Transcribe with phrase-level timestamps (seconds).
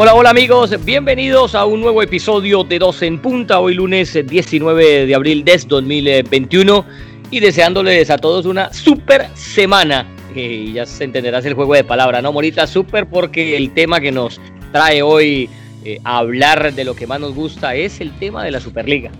[0.00, 5.06] Hola, hola amigos, bienvenidos a un nuevo episodio de Dos en Punta, hoy lunes 19
[5.06, 6.84] de abril de 2021
[7.32, 10.06] y deseándoles a todos una super semana.
[10.36, 12.68] Y ya se entenderás el juego de palabras, ¿no, Morita?
[12.68, 14.40] Super porque el tema que nos
[14.70, 15.50] trae hoy
[15.84, 19.10] eh, a hablar de lo que más nos gusta es el tema de la Superliga.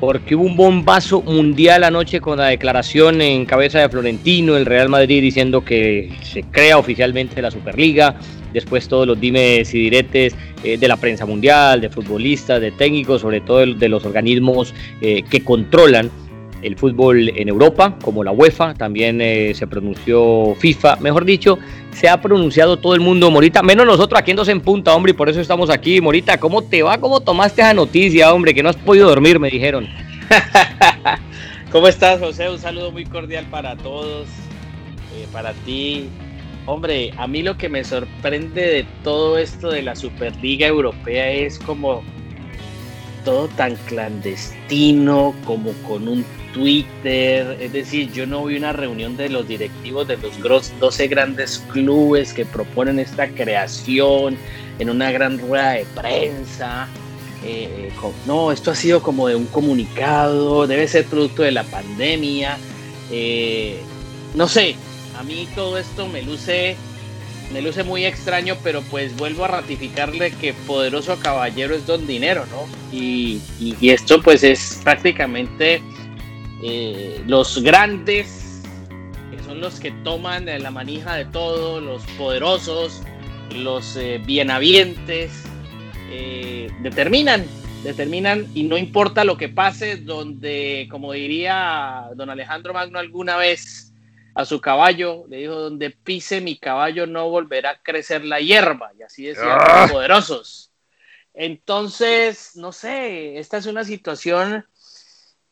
[0.00, 4.88] Porque hubo un bombazo mundial anoche con la declaración en cabeza de Florentino, el Real
[4.88, 8.16] Madrid diciendo que se crea oficialmente la Superliga,
[8.52, 10.34] después todos los dimes y diretes
[10.64, 15.22] eh, de la prensa mundial, de futbolistas, de técnicos, sobre todo de los organismos eh,
[15.28, 16.10] que controlan
[16.62, 21.58] el fútbol en Europa, como la UEFA, también eh, se pronunció FIFA, mejor dicho,
[21.92, 25.10] se ha pronunciado todo el mundo, Morita, menos nosotros aquí en Dos en Punta, hombre,
[25.10, 26.00] y por eso estamos aquí.
[26.00, 26.98] Morita, ¿cómo te va?
[26.98, 28.54] ¿Cómo tomaste esa noticia, hombre?
[28.54, 29.88] Que no has podido dormir, me dijeron.
[31.72, 32.48] ¿Cómo estás, José?
[32.48, 34.28] Un saludo muy cordial para todos,
[35.32, 36.08] para ti,
[36.66, 41.58] Hombre, a mí lo que me sorprende de todo esto de la Superliga Europea es
[41.58, 42.02] como
[43.24, 47.56] todo tan clandestino, como con un Twitter.
[47.60, 52.32] Es decir, yo no vi una reunión de los directivos de los 12 grandes clubes
[52.32, 54.36] que proponen esta creación
[54.78, 56.88] en una gran rueda de prensa.
[57.44, 57.90] Eh,
[58.26, 62.56] no, esto ha sido como de un comunicado, debe ser producto de la pandemia.
[63.10, 63.80] Eh,
[64.34, 64.76] no sé,
[65.22, 66.74] a mí todo esto me luce,
[67.52, 72.44] me luce muy extraño, pero pues vuelvo a ratificarle que poderoso caballero es don dinero,
[72.50, 72.66] ¿no?
[72.96, 73.40] Y,
[73.80, 75.80] esto pues es prácticamente
[76.64, 78.62] eh, los grandes,
[79.30, 83.00] que son los que toman la manija de todo, los poderosos,
[83.54, 85.44] los eh, bienavientes,
[86.10, 87.44] eh, determinan
[87.84, 93.91] determinan y no importa lo que pase, donde, como diría don Alejandro Magno alguna vez,
[94.34, 98.92] a su caballo, le dijo, donde pise mi caballo no volverá a crecer la hierba,
[98.98, 99.88] y así decían los ah.
[99.90, 100.70] poderosos.
[101.34, 104.66] Entonces, no sé, esta es una situación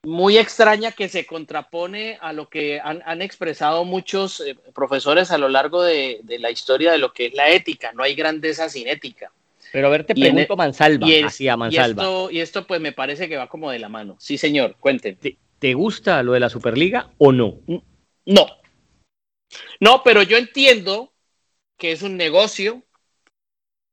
[0.02, 5.48] muy extraña que se contrapone a lo que han, expresado muchos eh, profesores a lo
[5.48, 7.92] largo de, la historia de lo que es la ética.
[7.92, 9.30] No hay grandeza sin ética.
[9.72, 11.22] Pero a ver, te pregunto, Mansalva, y
[11.56, 12.28] Mansalva.
[12.30, 14.16] Y esto, pues me parece que va como de la mano.
[14.18, 15.18] Sí, señor, cuéntenme.
[15.20, 17.58] ¿Te, ¿Te gusta lo de la Superliga o no?
[18.24, 18.46] No,
[19.80, 21.12] no, pero yo entiendo
[21.76, 22.84] que es un negocio,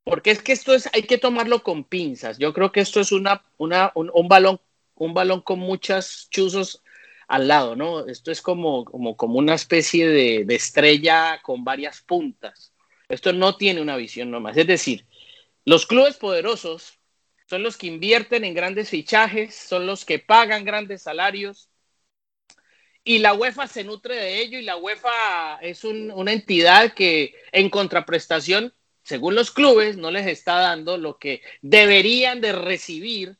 [0.04, 2.38] porque es que esto es, hay que tomarlo con pinzas.
[2.38, 4.62] Yo creo que esto es una, una, un, balón,
[4.96, 6.84] un balón con muchas chuzos
[7.28, 8.06] al lado, ¿no?
[8.06, 12.74] Esto es como, como, como una especie de, de, estrella con varias puntas.
[13.10, 14.56] Esto no tiene una visión nomás.
[14.58, 15.06] Es decir,
[15.66, 17.00] los clubes poderosos
[17.50, 21.70] son los que invierten en grandes fichajes, son los que pagan grandes salarios,
[23.08, 27.70] y la UEFA se nutre de ello y la UEFA es una entidad que en
[27.70, 33.38] contraprestación, según los clubes, no les está dando lo que deberían de recibir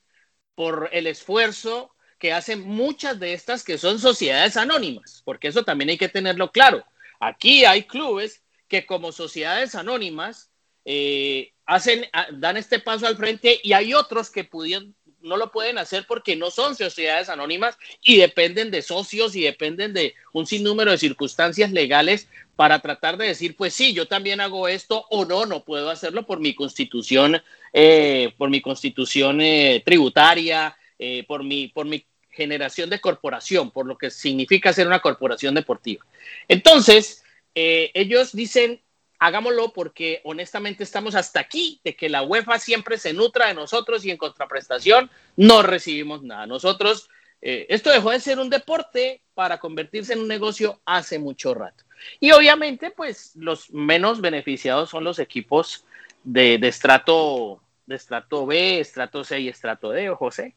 [0.56, 5.90] por el esfuerzo que hacen muchas de estas que son sociedades anónimas, porque eso también
[5.90, 6.86] hay que tenerlo claro.
[7.20, 10.50] Aquí hay clubes que como sociedades anónimas
[10.86, 12.06] eh, hacen,
[12.36, 14.96] dan este paso al frente y hay otros que pudieron,
[15.28, 19.94] no lo pueden hacer porque no son sociedades anónimas y dependen de socios y dependen
[19.94, 24.68] de un sinnúmero de circunstancias legales para tratar de decir, pues sí, yo también hago
[24.68, 30.76] esto o no, no puedo hacerlo por mi constitución, eh, por mi constitución eh, tributaria,
[30.98, 35.54] eh, por, mi, por mi generación de corporación, por lo que significa ser una corporación
[35.54, 36.06] deportiva.
[36.48, 37.24] Entonces,
[37.54, 38.82] ellos dicen,
[39.20, 44.06] hagámoslo porque honestamente estamos hasta aquí de que la UEFA siempre se nutra de nosotros
[44.06, 46.46] y en contraprestación no recibimos nada.
[46.46, 47.10] Nosotros,
[47.42, 51.84] eh, esto dejó de ser un deporte para convertirse en un negocio hace mucho rato.
[52.20, 55.86] Y obviamente, pues los menos beneficiados son los equipos
[56.24, 60.56] de, estrato, de estrato B, estrato C y estrato D, José.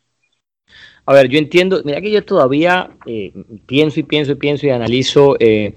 [1.06, 3.32] A ver, yo entiendo, mira que yo todavía eh,
[3.66, 5.74] pienso y pienso y pienso y analizo eh,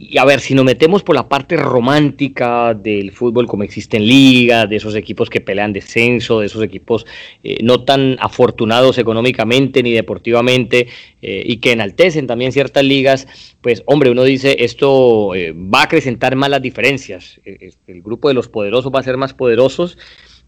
[0.00, 4.06] y a ver, si nos metemos por la parte romántica del fútbol como existe en
[4.06, 7.04] liga, de esos equipos que pelean descenso, de esos equipos
[7.42, 10.88] eh, no tan afortunados económicamente ni deportivamente
[11.20, 13.26] eh, y que enaltecen también ciertas ligas,
[13.60, 17.40] pues hombre, uno dice, esto eh, va a acrecentar más las diferencias.
[17.44, 19.98] El grupo de los poderosos va a ser más poderosos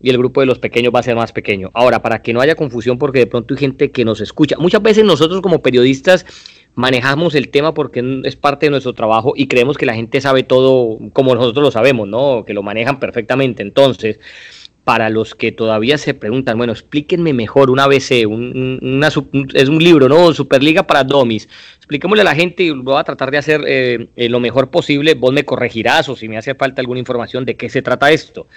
[0.01, 1.71] y el grupo de los pequeños va a ser más pequeño.
[1.75, 4.83] Ahora, para que no haya confusión, porque de pronto hay gente que nos escucha, muchas
[4.83, 6.25] veces nosotros como periodistas
[6.75, 10.43] manejamos el tema porque es parte de nuestro trabajo y creemos que la gente sabe
[10.43, 12.45] todo como nosotros lo sabemos, ¿no?
[12.45, 13.63] Que lo manejan perfectamente.
[13.63, 14.19] Entonces,
[14.85, 19.05] para los que todavía se preguntan, bueno, explíquenme mejor una ABC, un,
[19.55, 20.33] es un libro, ¿no?
[20.33, 21.49] Superliga para Domis.
[21.77, 25.15] Expliquémosle a la gente y voy a tratar de hacer eh, eh, lo mejor posible.
[25.15, 28.49] Vos me corregirás o si me hace falta alguna información de qué se trata esto.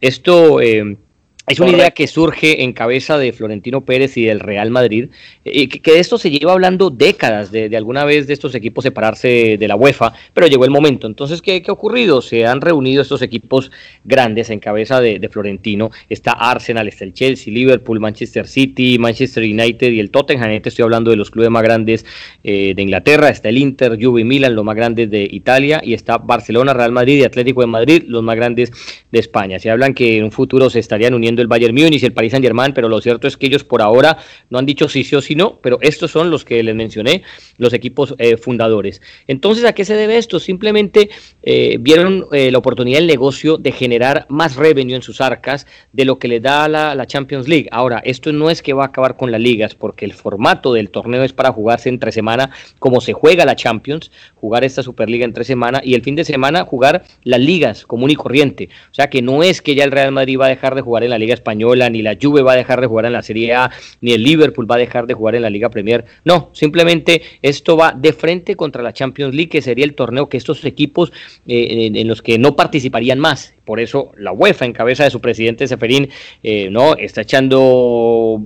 [0.00, 0.96] Esto eh,
[1.46, 5.10] es una idea que surge en cabeza de Florentino Pérez y del Real Madrid,
[5.44, 9.58] y que, de esto se lleva hablando décadas, de, alguna vez de estos equipos separarse
[9.58, 11.06] de la UEFA, pero llegó el momento.
[11.06, 12.22] Entonces, ¿qué, ha ocurrido?
[12.22, 13.70] Se han reunido estos equipos
[14.04, 15.90] grandes en cabeza de, Florentino.
[16.08, 20.50] Está Arsenal, está el Chelsea, Liverpool, Manchester City, Manchester United y el Tottenham.
[20.64, 22.06] Estoy hablando de los clubes más grandes
[22.42, 23.28] eh, de Inglaterra.
[23.28, 25.80] Está el Inter, Juve y Milan, los más grandes de Italia.
[25.84, 28.70] Y está Barcelona, Real Madrid y Atlético de Madrid, los más grandes
[29.10, 29.58] de España.
[29.58, 32.32] Se hablan que en un futuro se estarían uniendo el Bayern Múnich y el Paris
[32.32, 34.18] Saint Germain, pero lo cierto es que ellos por ahora
[34.50, 37.22] no han dicho sí sí o sí no, pero estos son los que les mencioné,
[37.58, 39.00] los equipos eh, fundadores.
[39.26, 40.40] Entonces, ¿a qué se debe esto?
[40.40, 41.10] Simplemente
[41.42, 46.04] eh, vieron eh, la oportunidad del negocio de generar más revenue en sus arcas de
[46.04, 47.68] lo que le da la, la Champions League.
[47.70, 50.90] Ahora, esto no es que va a acabar con las ligas, porque el formato del
[50.90, 55.44] torneo es para jugarse entre semana, como se juega la Champions, jugar esta Superliga entre
[55.44, 58.68] semana y el fin de semana jugar las ligas común y corriente.
[58.90, 61.04] O sea que no es que ya el Real Madrid va a dejar de jugar
[61.04, 63.54] en la Liga Española, ni la Juve va a dejar de jugar en la Serie
[63.54, 63.70] A,
[64.02, 66.04] ni el Liverpool va a dejar de jugar en la Liga Premier.
[66.24, 70.36] No, simplemente esto va de frente contra la Champions League, que sería el torneo que
[70.36, 71.12] estos equipos
[71.46, 73.53] eh, en, los que no participarían más.
[73.64, 76.10] Por eso la UEFA, en cabeza de su presidente Seferín,
[76.42, 77.60] eh, no está echando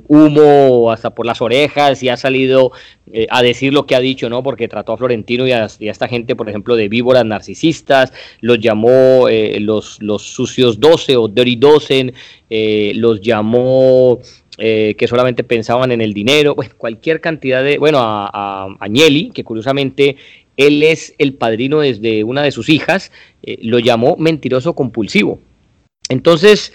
[0.06, 2.72] humo hasta por las orejas y ha salido
[3.12, 4.42] eh, a decir lo que ha dicho, ¿no?
[4.42, 9.26] Porque trató a Florentino y a, esta gente, por ejemplo, de víboras narcisistas, los llamó
[9.60, 12.12] los, los sucios 12 o dirty 12,
[12.50, 14.20] eh, los llamó
[14.58, 20.16] eh, que solamente pensaban en el dinero, cualquier cantidad de, bueno, a, Agnelli, que curiosamente
[20.58, 23.10] él es el padrino desde una de sus hijas,
[23.43, 25.40] eh, lo llamó mentiroso compulsivo.
[26.10, 26.75] Entonces,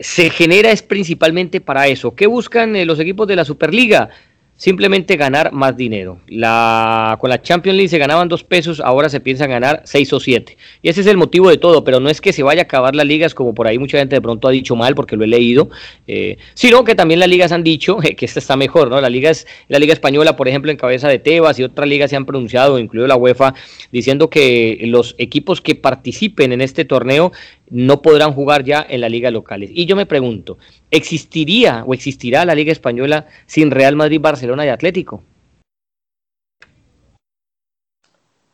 [0.00, 2.16] se genera es principalmente para eso.
[2.16, 4.10] ¿Qué buscan los equipos de la Superliga?
[4.56, 6.20] Simplemente ganar más dinero.
[6.28, 10.20] La, con la Champions League se ganaban dos pesos, ahora se piensa ganar seis o
[10.20, 10.56] siete.
[10.82, 12.94] Y ese es el motivo de todo, pero no es que se vaya a acabar
[12.94, 15.26] las ligas como por ahí mucha gente de pronto ha dicho mal, porque lo he
[15.26, 15.70] leído,
[16.06, 19.00] eh, sino que también las ligas han dicho que esta está mejor, ¿no?
[19.00, 22.10] La liga, es, la liga española, por ejemplo, en cabeza de Tebas y otras ligas
[22.10, 23.54] se han pronunciado, incluido la UEFA,
[23.90, 27.32] diciendo que los equipos que participen en este torneo
[27.70, 29.70] no podrán jugar ya en la liga locales.
[29.72, 30.58] Y yo me pregunto,
[30.90, 35.22] ¿existiría o existirá la liga española sin Real Madrid, Barcelona y Atlético?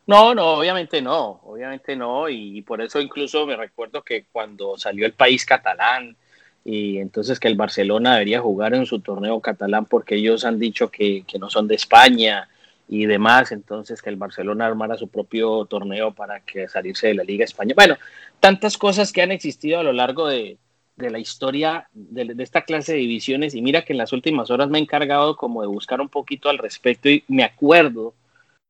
[0.06, 5.06] No, no, obviamente no, obviamente no, y por eso incluso me recuerdo que cuando salió
[5.06, 6.16] el país catalán
[6.64, 10.90] y entonces que el Barcelona debería jugar en su torneo catalán porque ellos han dicho
[10.90, 12.48] que, que no son de España
[12.88, 17.22] y demás, entonces que el Barcelona armara su propio torneo para que salirse de la
[17.22, 17.74] Liga Española.
[17.76, 17.96] Bueno,
[18.40, 20.58] tantas cosas que han existido a lo largo de,
[21.00, 24.68] de la historia de, esta clase de divisiones y mira que en las últimas horas
[24.68, 28.14] me he encargado como de buscar un poquito al respecto y me acuerdo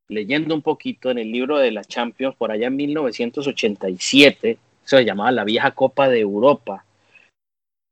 [0.08, 5.30] leyendo un poquito en el libro de la Champions por allá en 1987, se llamaba
[5.30, 6.84] la vieja Copa de Europa.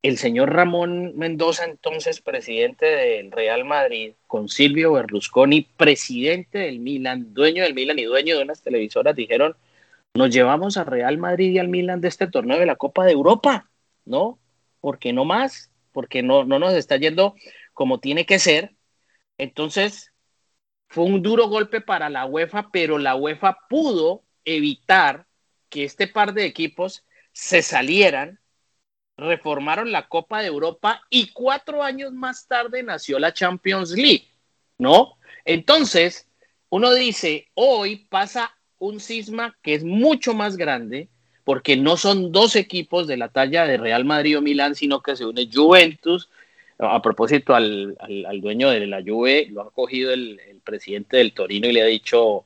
[0.01, 7.33] El señor Ramón Mendoza, entonces presidente del Real Madrid, con Silvio Berlusconi, presidente del Milan,
[7.33, 9.55] dueño del Milan y dueño de unas televisoras, dijeron,
[10.13, 13.11] nos llevamos a Real Madrid y al Milan de este torneo de la Copa de
[13.11, 13.69] Europa,
[14.05, 14.39] ¿no?
[14.81, 17.35] Porque no más, porque no, no nos está yendo
[17.73, 18.75] como tiene que ser.
[19.37, 20.11] Entonces,
[20.87, 25.27] fue un duro golpe para la UEFA, pero la UEFA pudo evitar
[25.69, 28.39] que este par de equipos se salieran,
[29.15, 34.27] reformaron la Copa de Europa y cuatro años más tarde nació la Champions League,
[34.77, 35.17] ¿no?
[35.45, 36.27] Entonces,
[36.69, 41.09] uno dice, hoy pasa un cisma que es mucho más grande,
[41.43, 45.15] porque no son dos equipos de la talla de Real Madrid o Milán, sino que
[45.15, 46.29] se une Juventus.
[46.77, 47.97] A propósito, al,
[48.41, 52.45] dueño de la Juve lo ha cogido el, presidente del Torino y le ha dicho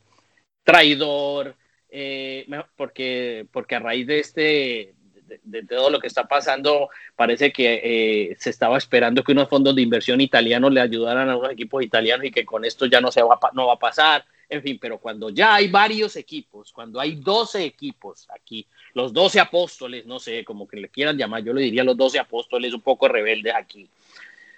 [0.63, 1.55] traidor,
[1.89, 2.47] eh,
[2.77, 4.95] porque, porque a raíz de este,
[5.43, 9.75] de, todo lo que está pasando, parece que eh, se estaba esperando que unos fondos
[9.75, 13.11] de inversión italianos le ayudaran a los equipos italianos y que con esto ya no,
[13.11, 16.99] se va, no va a pasar en fin, pero cuando ya hay varios equipos, cuando
[16.99, 21.53] hay 12 equipos aquí, los 12 apóstoles, no sé, como que le quieran llamar, yo
[21.53, 23.89] le diría los 12 apóstoles un poco rebeldes aquí.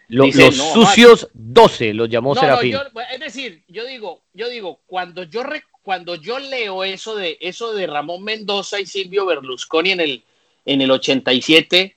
[0.09, 2.75] los sucios 12 los llamó Serafín.
[3.13, 5.43] es decir, yo digo, yo digo, cuando yo
[5.81, 10.23] cuando yo leo eso de eso de Ramón Mendoza y Silvio Berlusconi en el
[10.65, 11.95] en el 87,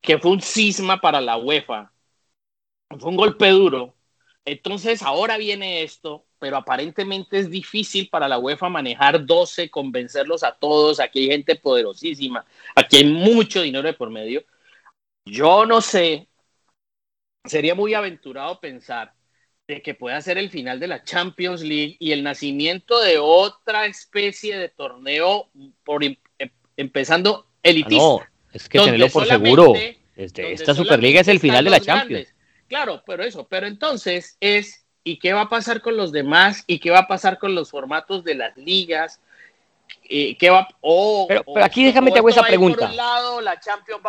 [0.00, 1.90] que fue un cisma para la UEFA,
[2.98, 3.94] fue un golpe duro.
[4.44, 10.52] Entonces ahora viene esto pero aparentemente es difícil para la UEFA manejar 12, convencerlos a
[10.52, 14.44] todos, aquí hay gente poderosísima, aquí hay mucho dinero de por medio.
[15.24, 16.28] yo no sé,
[17.46, 19.14] sería muy aventurado pensar
[19.66, 23.86] de que pueda ser el final de la Champions League y el nacimiento de otra
[23.86, 25.48] especie de torneo
[25.82, 28.04] por em, em, empezando elitista.
[28.04, 28.20] no,
[28.52, 29.72] es que tenerlo por seguro.
[30.14, 32.34] Este, esta Superliga es el final de la Champions.
[32.68, 36.64] Claro, pero eso, pero entonces es ¿y qué va a pasar con los demás?
[36.66, 39.20] ¿Y qué va a pasar con los formatos de las ligas?
[40.08, 40.66] Eh, ¿qué va,
[41.28, 42.90] pero, aquí déjame te hago esa pregunta.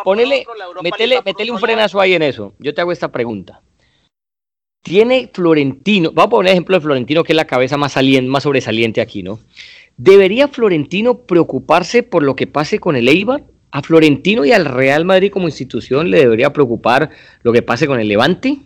[0.02, 0.46] Ponele,
[0.82, 2.54] metele, un frenazo ahí en eso.
[2.58, 3.62] Yo te hago esta pregunta.
[4.82, 8.44] Tiene Florentino, vamos a poner ejemplo de Florentino, que es la cabeza más, saliente, más
[8.44, 9.40] sobresaliente aquí, ¿no?
[9.96, 13.44] ¿Debería Florentino preocuparse por lo que pase con el Eibar?
[13.72, 17.10] ¿A Florentino y al Real Madrid como institución le debería preocupar
[17.42, 18.58] lo que pase con el Levante?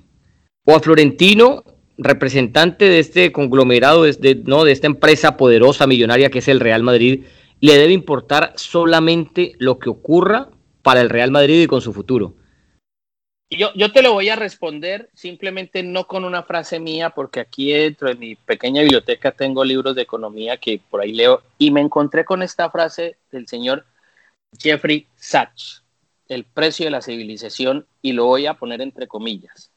[0.64, 1.64] ¿O a Florentino,
[2.02, 4.64] representante de este conglomerado, de, ¿no?
[4.64, 7.24] de esta empresa poderosa, millonaria que es el Real Madrid,
[7.60, 10.48] le debe importar solamente lo que ocurra
[10.82, 12.34] para el Real Madrid y con su futuro?
[13.50, 17.72] Yo, yo te lo voy a responder simplemente no con una frase mía, porque aquí
[17.72, 21.80] dentro de mi pequeña biblioteca tengo libros de economía que por ahí leo y me
[21.80, 23.84] encontré con esta frase del señor
[24.58, 25.82] Jeffrey Sachs,
[26.28, 29.69] El precio de la civilización, y lo voy a poner entre comillas.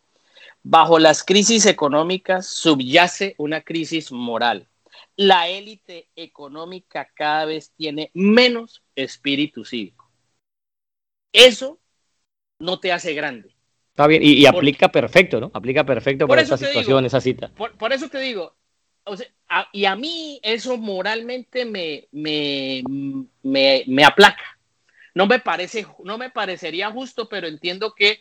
[0.64, 4.68] Bajo las crisis económicas subyace una crisis moral.
[5.16, 10.10] La élite económica cada vez tiene menos espíritu cívico.
[11.32, 11.80] Eso
[12.60, 13.54] no te hace grande
[13.94, 15.52] Está bien, y, aplica perfecto, ¿no?
[15.54, 17.52] Aplica perfecto para esta situación, esa cita.
[17.56, 18.56] Por, eso te digo,
[19.72, 22.84] y a mí eso moralmente me, me,
[23.44, 24.58] me, aplaca.
[25.14, 28.20] No me parece, no me parecería justo, pero entiendo que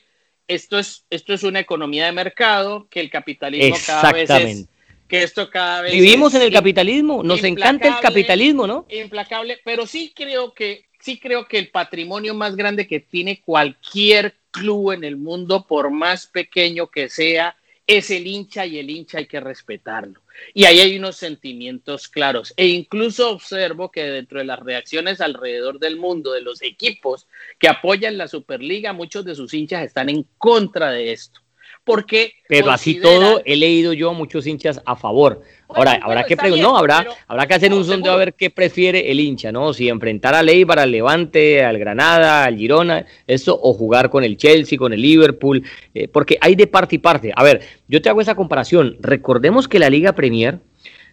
[0.49, 4.67] esto es, esto es una economía de mercado, que el capitalismo cada vez es,
[5.09, 8.87] que esto cada vez vivimos en el capitalismo, nos encanta el capitalismo, ¿no?
[8.89, 14.37] Implacable, pero sí creo que sí creo que el patrimonio más grande que tiene cualquier
[14.51, 17.57] club en el mundo, por más pequeño que sea,
[17.97, 20.21] es el hincha y el hincha hay que respetarlo.
[20.55, 22.55] Y ahí hay unos sentimientos claros.
[22.57, 27.27] E incluso observo que dentro de las reacciones alrededor del mundo de los equipos
[27.59, 31.41] que apoyan la Superliga, muchos de sus hinchas están en contra de esto
[31.85, 32.33] porque...
[32.49, 35.43] Pero así todo, he leído yo a muchos hinchas a favor.
[35.69, 39.21] Ahora, habrá que no, habrá, habrá que hacer un sondeo a ver qué prefiere el
[39.21, 39.73] hincha, ¿no?
[39.73, 44.37] Si enfrentar a Leibar, al Levante, al Granada, al Girona, eso, o jugar con el
[44.37, 45.63] Chelsea, con el Liverpool,
[45.95, 47.33] eh, porque hay de parte y parte.
[47.35, 48.97] A ver, yo te hago esa comparación.
[49.01, 50.61] Recordemos que la Liga Premier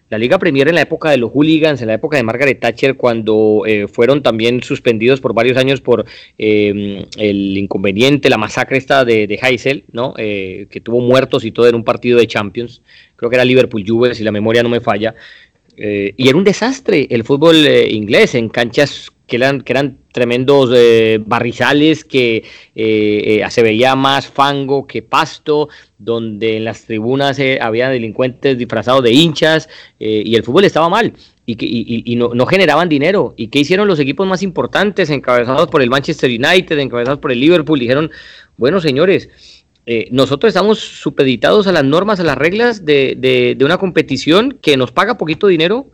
[0.10, 2.96] la Liga Premier en la época de los hooligans, en la época de Margaret Thatcher,
[2.96, 6.06] cuando eh, fueron también suspendidos por varios años por
[6.38, 10.16] eh, el inconveniente, la masacre esta de, de ¿no?
[10.18, 12.82] Eh, que tuvo muertos y todo en un partido de Champions,
[13.16, 15.16] creo que era Liverpool Juve, si la memoria no me falla,
[15.78, 21.20] y era un desastre el fútbol inglés en canchas que eran, que eran tremendos eh,
[21.26, 22.44] barrizales, que
[22.76, 29.04] eh, eh, se veía más fango que pasto, donde en las tribunas había delincuentes disfrazados
[29.04, 29.70] de hinchas
[30.00, 31.14] y el fútbol estaba mal
[31.46, 33.34] y, que, y, no, no, generaban dinero.
[33.38, 37.40] ¿Y qué hicieron los equipos más importantes, encabezados por el Manchester United, encabezados por el
[37.42, 37.80] Liverpool?
[37.80, 38.12] Dijeron,
[38.56, 39.30] bueno, señores,
[40.12, 44.78] nosotros estamos supeditados a las normas, a las reglas de, de, de, una competición que
[44.78, 45.92] nos paga poquito dinero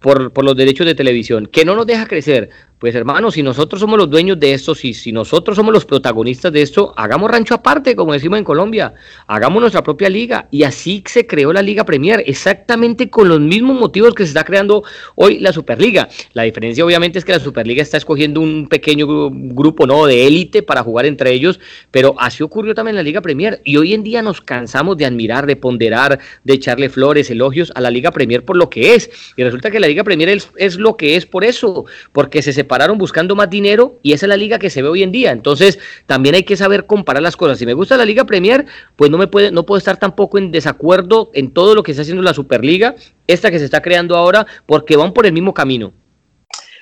[0.00, 3.80] por, por, los derechos de televisión, que no nos deja crecer, pues hermano, si nosotros
[3.80, 7.54] somos los dueños de esto, si, si nosotros somos los protagonistas de esto, hagamos rancho
[7.54, 8.94] aparte, como decimos en Colombia,
[9.26, 10.46] hagamos nuestra propia liga.
[10.52, 14.44] Y así se creó la Liga Premier, exactamente con los mismos motivos que se está
[14.44, 14.84] creando
[15.16, 16.08] hoy la Superliga.
[16.34, 20.06] La diferencia obviamente es que la Superliga está escogiendo un pequeño grupo ¿no?
[20.06, 21.58] de élite para jugar entre ellos,
[21.90, 23.60] pero así ocurrió también la Liga Premier.
[23.64, 27.80] Y hoy en día nos cansamos de admirar, de ponderar, de echarle flores, elogios a
[27.80, 29.10] la Liga Premier por lo que es.
[29.36, 32.52] Y resulta que la Liga Premier es, es lo que es por eso, porque se
[32.68, 35.32] pararon buscando más dinero y esa es la liga que se ve hoy en día.
[35.32, 37.58] Entonces, también hay que saber comparar las cosas.
[37.58, 40.52] Si me gusta la Liga Premier, pues no me puede no puedo estar tampoco en
[40.52, 42.94] desacuerdo en todo lo que está haciendo la Superliga,
[43.26, 45.92] esta que se está creando ahora, porque van por el mismo camino.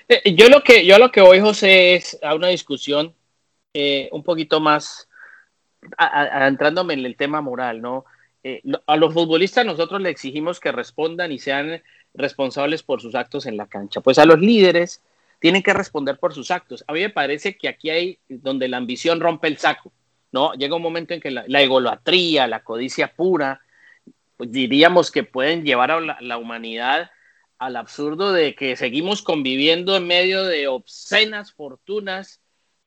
[0.08, 3.14] Eh, yo lo que yo lo que voy, José, es a una discusión
[3.72, 5.08] eh, un poquito más
[5.96, 8.04] adentrándome en el tema moral, ¿no?
[8.42, 11.82] Eh, a los futbolistas nosotros le exigimos que respondan y sean
[12.14, 14.00] responsables por sus actos en la cancha.
[14.00, 15.02] Pues a los líderes
[15.38, 16.84] tienen que responder por sus actos.
[16.86, 19.92] A mí me parece que aquí hay donde la ambición rompe el saco,
[20.32, 20.54] ¿no?
[20.54, 23.60] Llega un momento en que la, egolatría, la codicia pura,
[24.36, 27.10] pues diríamos que pueden llevar a la, humanidad
[27.58, 32.40] al absurdo de que seguimos conviviendo en medio de obscenas fortunas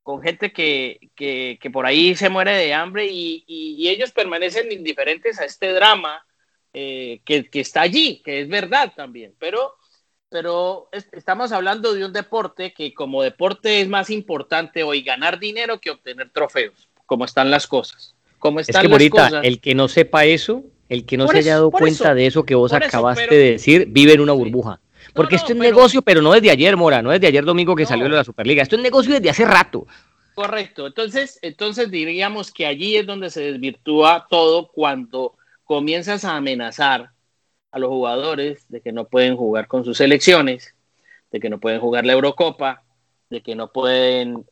[0.03, 5.45] con gente que, que, por ahí se muere de hambre y, ellos permanecen indiferentes a
[5.45, 6.25] este drama
[6.73, 9.33] eh, que, está allí, que es verdad también.
[9.39, 9.75] Pero
[10.29, 15.79] pero estamos hablando de un deporte que como deporte es más importante hoy ganar dinero
[15.79, 18.15] que obtener trofeos, como están las cosas.
[18.37, 19.43] Como están es que, las cosas.
[19.43, 22.55] el que no sepa eso, el que no se haya dado cuenta de eso que
[22.55, 24.79] vos acabaste de decir, vive en una burbuja.
[25.13, 28.05] Porque esto es negocio, pero no desde ayer, Mora, no desde ayer domingo que salió
[28.05, 28.61] de la Superliga.
[28.61, 29.87] Esto es negocio desde hace rato.
[30.35, 30.87] Correcto.
[30.87, 35.33] Entonces, entonces diríamos que allí es donde se desvirtúa todo cuando
[35.65, 37.11] comienzas a amenazar
[37.71, 40.75] a los jugadores de que no pueden jugar con sus selecciones,
[41.31, 42.83] de que no pueden jugar la Eurocopa,
[43.29, 44.45] de que no pueden...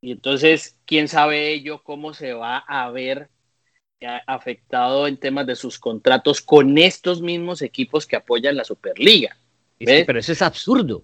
[0.00, 3.28] Y entonces, ¿quién sabe ello cómo se va a ver
[4.26, 9.36] afectado en temas de sus contratos con estos mismos equipos que apoyan la Superliga?
[9.78, 11.02] pero eso es absurdo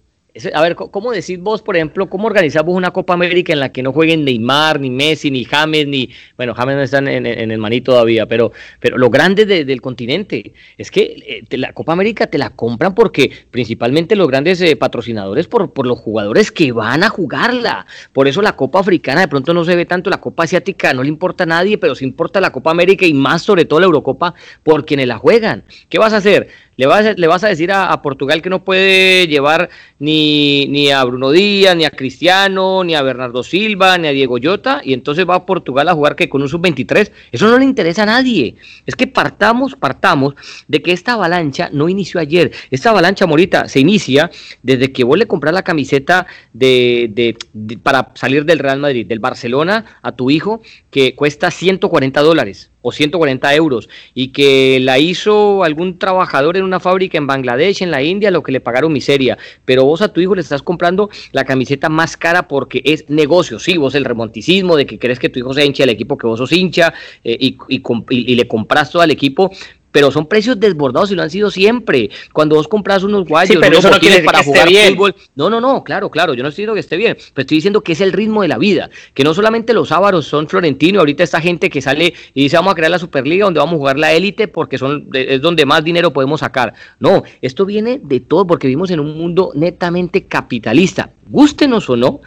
[0.53, 3.83] a ver, ¿cómo decís vos, por ejemplo, cómo organizamos una Copa América en la que
[3.83, 6.09] no jueguen Neymar, ni Messi, ni James, ni.
[6.37, 10.53] Bueno, James no está en, el maní todavía, pero, pero los grandes del continente.
[10.77, 15.47] Es que eh, la Copa América te la compran porque principalmente los grandes eh, patrocinadores,
[15.47, 17.85] por, por los jugadores que van a jugarla.
[18.13, 21.03] Por eso la Copa Africana de pronto no se ve tanto, la Copa Asiática no
[21.03, 23.85] le importa a nadie, pero sí importa la Copa América y más sobre todo la
[23.85, 25.63] Eurocopa por quienes la juegan.
[25.89, 26.49] ¿Qué vas a hacer?
[26.79, 29.69] Le vas, a, decir a, Portugal que no puede llevar
[29.99, 34.37] ni, ni a Bruno Díaz, ni a Cristiano, ni a Bernardo Silva, ni a Diego
[34.37, 37.11] Llota, y entonces va a Portugal a jugar que con un sub-23.
[37.33, 38.55] Eso no le interesa a nadie.
[38.85, 40.35] Es que partamos, partamos
[40.69, 42.53] de que esta avalancha no inició ayer.
[42.71, 44.31] Esta avalancha, Morita, se inicia
[44.63, 47.11] desde que vos le compras la camiseta de,
[47.53, 52.71] de, para salir del Real Madrid, del Barcelona, a tu hijo, que cuesta 140 dólares
[52.81, 57.91] o 140 euros y que la hizo algún trabajador en una fábrica en Bangladesh, en
[57.91, 59.37] la India, lo que le pagaron miseria.
[59.65, 63.59] Pero vos a tu hijo le estás comprando la camiseta más cara porque es negocio.
[63.59, 66.27] Sí, vos el remonticismo de que crees que tu hijo se hincha el equipo que
[66.27, 66.93] vos sos hincha
[67.23, 69.51] eh, y, y, y, le compras todo al equipo,
[69.91, 72.09] pero son precios desbordados y lo han sido siempre.
[72.33, 74.93] Cuando vos compras unos guayos, pero eso no quiere para jugar bien.
[74.93, 75.15] fútbol.
[75.35, 77.81] No, no, no, claro, claro, yo no estoy diciendo que esté bien, pero estoy diciendo
[77.81, 81.23] que es el ritmo de la vida, que no solamente los ávaros son Florentino, ahorita
[81.23, 83.99] esta gente que sale y dice vamos a crear la Superliga donde vamos a jugar
[83.99, 86.73] la élite porque son es donde más dinero podemos sacar.
[86.99, 92.21] No, esto viene de todo porque vivimos en un mundo netamente capitalista, gústenos o no,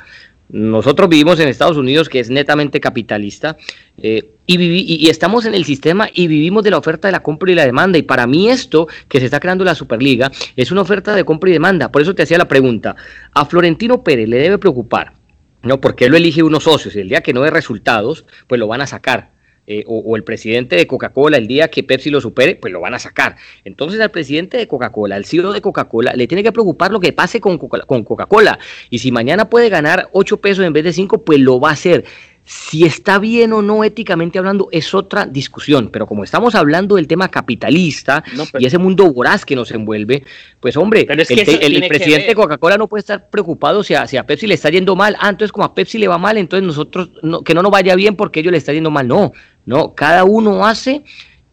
[0.53, 3.57] nosotros vivimos en Estados Unidos, que es netamente capitalista,
[3.97, 7.51] eh, y, y, estamos en el sistema y vivimos de la oferta de la compra
[7.51, 7.99] y la demanda.
[7.99, 11.49] Y para mí esto que se está creando la Superliga es una oferta de compra
[11.49, 11.91] y demanda.
[11.91, 12.95] Por eso te hacía la pregunta,
[13.33, 15.15] ¿a Florentino Pérez le debe preocupar?
[15.63, 18.59] No, porque él lo elige unos socios y el día que no dé resultados, pues
[18.59, 19.32] lo van a sacar.
[19.65, 22.95] Eh, o, el presidente de Coca-Cola el día que Pepsi lo supere, pues lo van
[22.95, 23.37] a sacar.
[23.65, 27.13] Entonces al presidente de Coca-Cola, al CEO de Coca-Cola, le tiene que preocupar lo que
[27.13, 28.59] pase con Coca-Cola.
[28.91, 31.73] Y si mañana puede ganar 8 pesos en vez de 5, pues lo va a
[31.75, 32.05] hacer.
[32.45, 37.07] Si está bien o no éticamente hablando es otra discusión, pero como estamos hablando del
[37.07, 38.25] tema capitalista
[38.59, 40.25] y ese mundo voraz que nos envuelve,
[40.59, 44.71] pues hombre, el, presidente de Coca-Cola no puede estar preocupado si a, Pepsi le está
[44.71, 47.11] yendo mal, ah, entonces como a Pepsi le va mal, entonces nosotros
[47.45, 49.33] que no nos vaya bien porque ellos le está yendo mal, no,
[49.65, 51.05] no, cada uno hace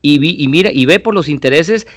[0.02, 1.88] y, y mira y ve por los intereses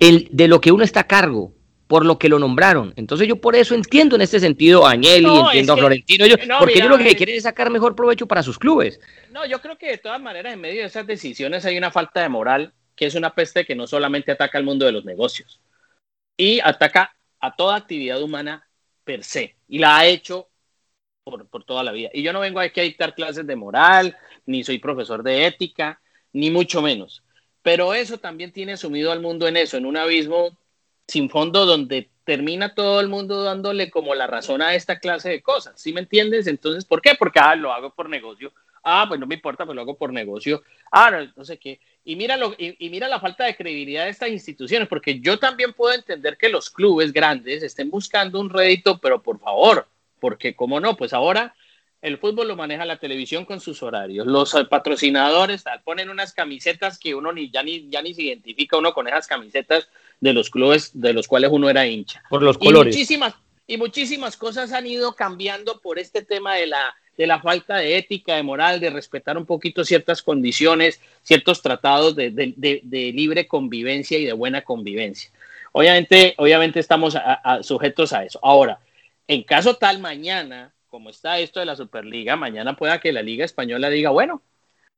[0.00, 1.52] de lo que uno está a cargo,
[1.86, 2.92] por lo que lo nombraron.
[2.96, 6.24] Entonces yo por eso entiendo en este sentido a Agnelli, entiendo a Florentino,
[6.58, 9.00] porque yo lo que quieren es sacar mejor provecho para sus clubes.
[9.30, 12.20] No, yo creo que de todas maneras en medio de esas decisiones hay una falta
[12.20, 15.60] de moral que es una peste que no solamente ataca al mundo de los negocios
[16.36, 18.66] y ataca a toda actividad humana
[19.04, 20.48] per se y la ha hecho
[21.22, 22.10] por, por toda la vida.
[22.12, 24.16] Y yo no vengo aquí a dictar clases de moral,
[24.48, 26.00] ni soy profesor de ética,
[26.32, 27.22] ni mucho menos.
[27.62, 30.56] Pero eso también tiene sumido al mundo en eso, en un abismo
[31.06, 35.42] sin fondo donde termina todo el mundo dándole como la razón a esta clase de
[35.42, 35.80] cosas.
[35.80, 36.46] ¿Sí me entiendes?
[36.46, 37.14] Entonces, ¿por qué?
[37.14, 38.52] Porque ah, lo hago por negocio.
[38.82, 40.62] Ah, pues no me importa, pues lo hago por negocio.
[40.90, 41.80] Ah, no, sé qué.
[42.04, 45.74] Y mira, lo, y, mira la falta de credibilidad de estas instituciones, porque yo también
[45.74, 49.88] puedo entender que los clubes grandes estén buscando un rédito, pero por favor,
[50.20, 51.54] porque cómo no, pues ahora
[52.00, 54.26] el fútbol lo maneja la televisión con sus horarios.
[54.26, 58.92] Los patrocinadores ponen unas camisetas que uno ni ya ni ya ni se identifica uno
[58.92, 59.88] con esas camisetas
[60.20, 62.22] de los clubes de los cuales uno era hincha.
[62.30, 62.94] Por los colores.
[62.94, 63.34] Y muchísimas,
[63.66, 67.98] y muchísimas cosas han ido cambiando por este tema de la, de la falta de
[67.98, 74.18] ética, de moral, de respetar un poquito ciertas condiciones, ciertos tratados de, de, libre convivencia
[74.18, 75.30] y de buena convivencia.
[75.72, 77.16] Obviamente, obviamente estamos
[77.62, 78.38] sujetos a eso.
[78.42, 78.78] Ahora,
[79.26, 83.44] en caso tal mañana, como está esto de la Superliga, mañana pueda que la Liga
[83.44, 84.42] Española diga, bueno,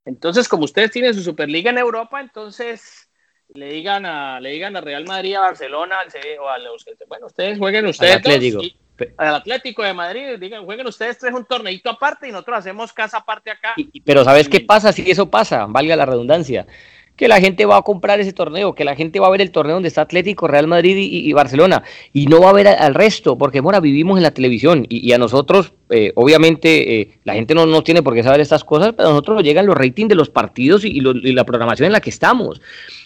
[0.05, 3.09] entonces como ustedes tienen su Superliga en Europa, entonces
[3.53, 5.99] le digan a le digan a Real Madrid, a Barcelona,
[6.41, 8.63] o a los bueno, ustedes jueguen ustedes al Atlético.
[9.17, 13.19] al Atlético de Madrid, digan, jueguen ustedes tres un torneito aparte y nosotros hacemos casa
[13.19, 13.75] aparte acá.
[14.05, 15.67] pero ¿sabes qué pasa si eso pasa?
[15.67, 16.67] Valga la redundancia
[17.21, 19.51] que la gente va a comprar ese torneo, que la gente va a ver el
[19.51, 21.83] torneo donde está Atlético, Real Madrid y, Barcelona,
[22.15, 25.19] y no va a ver al resto, porque bueno, vivimos en la televisión y, a
[25.19, 29.11] nosotros, eh, obviamente, eh, la gente no, no tiene por qué saber estas cosas, pero
[29.11, 32.09] a nosotros nos llegan los ratings de los partidos y, la programación en la que
[32.09, 32.63] estamos.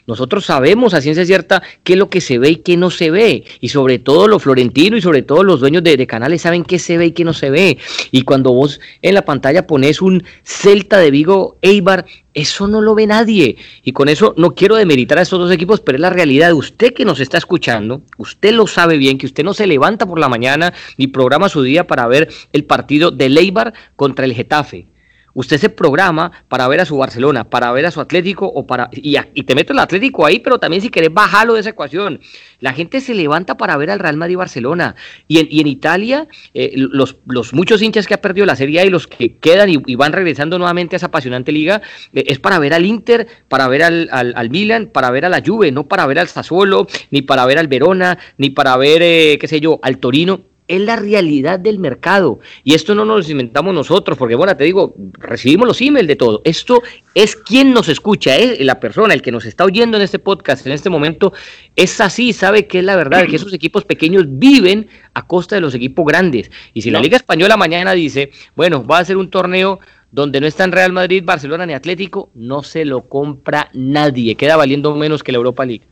[0.06, 3.10] Nosotros sabemos a ciencia cierta qué es lo que se ve y qué no se
[3.10, 3.42] ve.
[3.60, 6.98] Y sobre todo los florentinos y sobre todo los dueños de, canales saben qué se
[6.98, 7.78] ve y qué no se ve.
[8.12, 12.94] Y cuando vos en la pantalla pones un Celta de Vigo Eibar, eso no lo
[12.94, 13.56] ve nadie.
[13.82, 16.52] Y con eso no quiero demeritar a estos dos equipos, pero es la realidad.
[16.52, 20.18] Usted que nos está escuchando, usted lo sabe bien, que usted no se levanta por
[20.18, 24.86] la mañana ni programa su día para ver el partido de Eibar contra el Getafe.
[25.34, 28.88] Usted se programa para ver a su Barcelona, para ver a su Atlético o para
[28.92, 32.20] y, te meto el Atlético ahí, pero también si querés bajarlo de esa ecuación.
[32.60, 34.94] La gente se levanta para ver al Real Madrid Barcelona
[35.28, 38.80] y en, y en Italia eh, los, los, muchos hinchas que ha perdido la Serie
[38.80, 42.38] A y los que quedan y, van regresando nuevamente a esa apasionante liga eh, es
[42.38, 45.88] para ver al Inter, para ver al, al, Milan, para ver a la Juve, no
[45.88, 49.60] para ver al Sassuolo, ni para ver al Verona, ni para ver eh, qué sé
[49.60, 52.40] yo, al Torino es la realidad del mercado.
[52.62, 56.40] Y esto no nos inventamos nosotros, porque bueno, te digo, recibimos los emails de todo.
[56.44, 56.82] Esto
[57.14, 60.66] es quien nos escucha, es la persona, el que nos está oyendo en este podcast
[60.66, 61.32] en este momento,
[61.76, 65.60] es así, sabe que es la verdad, que esos equipos pequeños viven a costa de
[65.60, 66.50] los equipos grandes.
[66.72, 70.46] Y si la Liga Española mañana dice, bueno, va a ser un torneo donde no
[70.46, 75.32] están Real Madrid, Barcelona ni Atlético, no se lo compra nadie, queda valiendo menos que
[75.32, 75.84] la Europa League.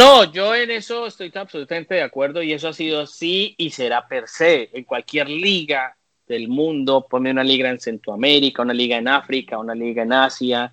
[0.00, 4.08] No, yo en eso estoy absolutamente de acuerdo y eso ha sido así y será
[4.08, 4.70] per se.
[4.72, 5.94] En cualquier liga
[6.26, 10.72] del mundo, ponme una liga en Centroamérica, una liga en África, una liga en Asia,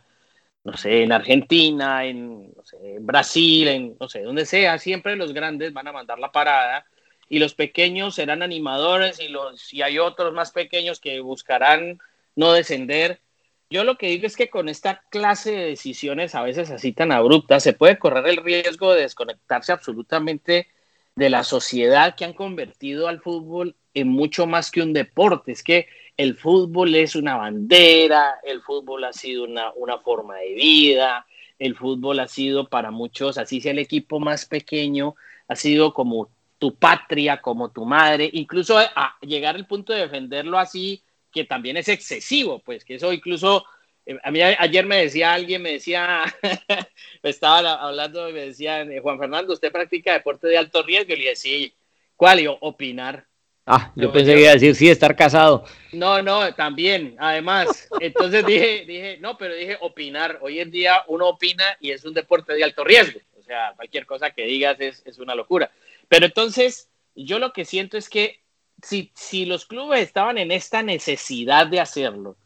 [0.63, 2.53] no sé, en Argentina, en,
[3.01, 6.85] Brasil, en no sé, donde sea, siempre los grandes van a mandar la parada
[7.27, 11.99] y los pequeños serán animadores y los y hay otros más pequeños que buscarán
[12.37, 13.19] no descender
[13.69, 17.11] yo lo que digo es que con esta clase de decisiones a veces así tan
[17.11, 20.67] abruptas se puede correr el riesgo de desconectarse absolutamente
[21.15, 25.51] de la sociedad que han convertido al fútbol en mucho más que un deporte.
[25.51, 30.53] Es que el fútbol es una bandera, el fútbol ha sido una, una forma de
[30.53, 31.25] vida,
[31.59, 35.15] el fútbol ha sido para muchos, así sea el equipo más pequeño,
[35.47, 40.57] ha sido como tu patria, como tu madre, incluso a llegar al punto de defenderlo
[40.57, 41.03] así
[41.37, 43.63] que también es excesivo, pues que eso incluso,
[44.05, 46.23] eh, a mí ayer me decía alguien, me decía,
[47.23, 51.13] estaba hablando y me decía, eh, Juan Fernando, ¿usted practica deporte de alto riesgo?
[51.13, 51.75] Y le dije, sí,
[52.15, 52.39] ¿cuál?
[52.39, 53.27] Y opinar.
[53.69, 55.65] Ah, yo pensé que iba a decir, sí, estar casado.
[55.91, 57.89] No, no, también, además.
[57.99, 60.39] Entonces dije, dije, no, pero dije opinar.
[60.41, 63.19] Hoy en día uno opina y es un deporte de alto riesgo.
[63.37, 65.69] O sea, cualquier cosa que digas es, es una locura.
[66.07, 68.39] Pero entonces, yo lo que siento es que
[68.81, 72.37] si, los clubes estaban en esta necesidad de hacerlo,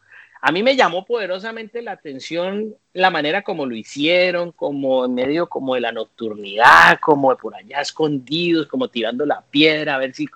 [0.43, 5.47] a mí me llamó poderosamente la atención la manera como lo hicieron, como en medio
[5.47, 10.27] como de la nocturnidad, como por allá escondidos, como tirando la piedra, a ver si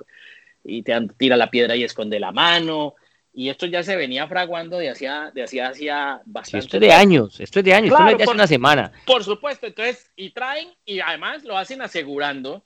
[0.63, 2.95] y te tira la piedra y esconde la mano.
[3.34, 6.65] Y esto ya se venía fraguando de hacía, de hacía, hacía bastante.
[6.65, 8.91] esto es de años, esto es de años, esto no es de hace una semana.
[9.05, 12.63] Por supuesto, entonces, y traen, y además lo hacen asegurando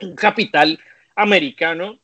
[0.00, 0.80] un capital
[1.16, 2.00] americano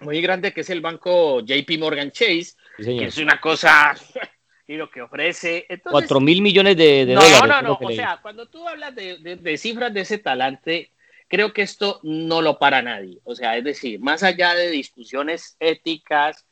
[0.00, 3.94] muy grande que es el banco JP Morgan Chase, que es una cosa
[4.66, 5.66] y lo que ofrece.
[5.82, 7.40] Cuatro mil millones de, no, dólares.
[7.40, 7.78] No, no, no.
[7.80, 10.90] O sea, cuando tú hablas de, de, cifras de ese talante,
[11.28, 13.18] creo que esto no lo para nadie.
[13.24, 16.46] O sea, es decir, más allá de discusiones éticas,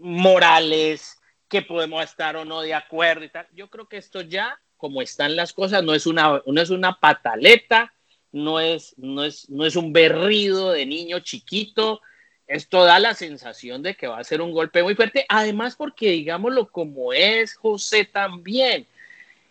[0.00, 4.60] morales, que podemos estar o no de acuerdo y tal, yo creo que esto ya,
[4.76, 7.92] como están las cosas, no es una, no es una pataleta
[8.32, 12.00] no es, no es, no es un berrido de niño chiquito.
[12.46, 15.24] Esto da la sensación de que va a ser un golpe muy fuerte.
[15.28, 18.86] Además, porque digámoslo como es José también.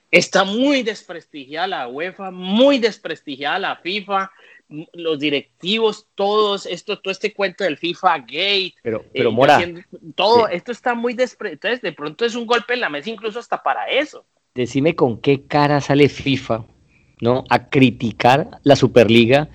[0.10, 4.30] Está muy desprestigiada la UEFA, muy desprestigiada la FIFA,
[4.94, 8.76] los directivos, todos, esto, todo este cuento del FIFA Gate.
[8.84, 9.60] Pero, pero eh, Mora.
[10.16, 11.54] todo, esto está muy desprestigiado.
[11.54, 14.26] Entonces, de pronto es un golpe en la mesa, incluso hasta para eso.
[14.54, 16.66] Decime con qué cara sale FIFA
[17.22, 17.46] ¿no?
[17.50, 19.48] a criticar la Superliga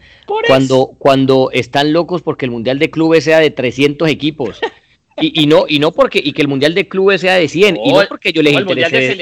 [0.48, 4.61] cuando, cuando están locos porque el Mundial de Clubes sea de 300 equipos.
[5.18, 7.79] Y, y, no y no porque y que el mundial de clubes sea de 100
[7.83, 9.16] y no porque yo les interese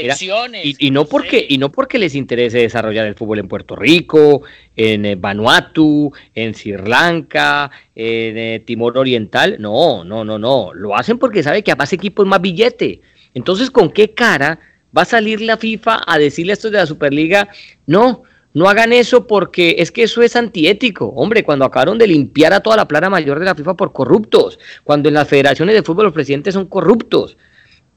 [0.64, 4.42] y, y, no porque y no porque les interese desarrollar el fútbol en Puerto Rico
[4.74, 9.54] en eh, Vanuatu en Sri Lanka en eh, Timor Oriental.
[9.61, 10.74] No no no no.
[10.74, 13.00] Lo hacen porque sabe que a más equipos más billete.
[13.33, 14.59] Entonces con qué cara
[14.96, 17.48] va a salir la FIFA a decirle a estos de la Superliga
[17.87, 18.24] no
[18.55, 21.07] no hagan eso porque es que eso es antiético.
[21.09, 24.61] Hombre, cuando acabaron de limpiar a toda la plana mayor de la FIFA por corruptos,
[24.85, 27.37] cuando en las federaciones de fútbol los presidentes son corruptos.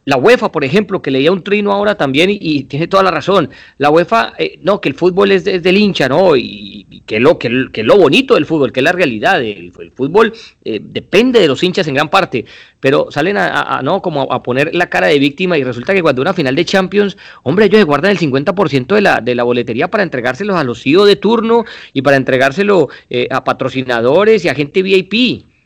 [0.07, 3.49] La UEFA, por ejemplo, que leía un trino ahora también y, tiene toda la razón.
[3.77, 6.37] La UEFA, eh, no, que el fútbol es, del hincha, ¿no?
[6.37, 9.43] Y, que, lo, que, lo bonito del fútbol, que es la realidad.
[9.43, 10.31] El, fútbol
[10.63, 12.45] eh, depende de los hinchas en gran parte,
[12.79, 14.01] pero salen a, ¿no?
[14.01, 17.17] Como a, poner la cara de víctima y resulta que cuando una final de Champions,
[17.43, 20.83] hombre, ellos se guardan el 50% de la, de la boletería para entregárselos a los
[20.83, 25.56] CEO de turno y para entregárselo eh, a patrocinadores y a gente VIP.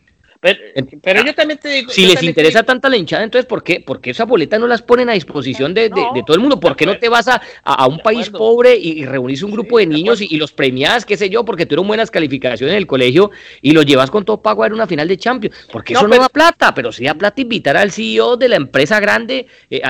[0.41, 1.91] Pero, yo también te digo.
[1.91, 4.81] Si les interesa tanta la hinchada, entonces, ¿por qué, ¿por qué esas boletas no las
[4.81, 6.59] ponen a disposición de, todo el mundo?
[6.59, 10.19] ¿Por qué no te vas a, un país pobre y, reunís un grupo de niños
[10.19, 13.29] y, los premias, qué sé yo, porque tuvieron buenas calificaciones en el colegio
[13.61, 15.55] y los llevas con todo pago a ver una final de Champions?
[15.71, 18.99] Porque eso no da plata, pero sí da plata invitar al CEO de la empresa
[18.99, 19.81] grande eh,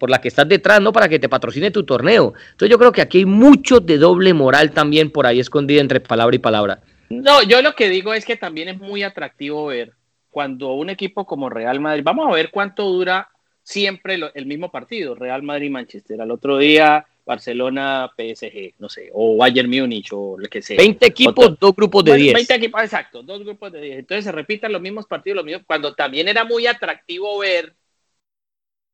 [0.00, 0.92] por la que estás detrás, ¿no?
[0.92, 2.34] Para que te patrocine tu torneo.
[2.50, 6.00] Entonces, yo creo que aquí hay mucho de doble moral también por ahí escondida entre
[6.00, 6.80] palabra y palabra.
[7.10, 9.92] No, yo lo que digo es que también es muy atractivo ver
[10.30, 13.28] cuando un equipo como Real Madrid, vamos a ver cuánto dura
[13.62, 16.20] siempre el mismo partido, Real Madrid-Manchester.
[16.20, 20.76] Al otro día, Barcelona-PSG, no sé, o Bayern Múnich o lo que sea.
[20.76, 22.34] 20 equipos, dos grupos de 10.
[22.34, 23.98] 20 equipos, exacto, dos grupos de 10.
[24.00, 27.74] Entonces se repitan los mismos partidos, los mismos, cuando también era muy atractivo ver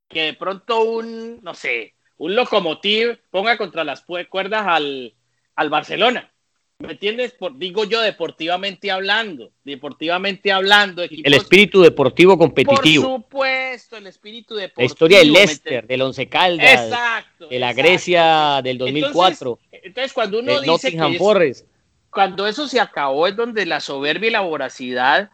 [0.08, 5.14] que de pronto un, no sé, un locomotiv ponga contra las cuerdas al,
[5.54, 6.32] al Barcelona.
[6.78, 7.32] ¿Me entiendes?
[7.32, 11.02] Por, digo yo deportivamente hablando, deportivamente hablando.
[11.02, 13.04] el espíritu deportivo competitivo.
[13.04, 14.82] Por supuesto, el espíritu deportivo.
[14.82, 19.58] La historia del Leicester, del Once Caldas, exacto, de la Grecia del 2004.
[19.72, 21.54] Entonces, cuando uno dice que
[22.10, 25.30] cuando eso se acabó es donde la soberbia y la voracidad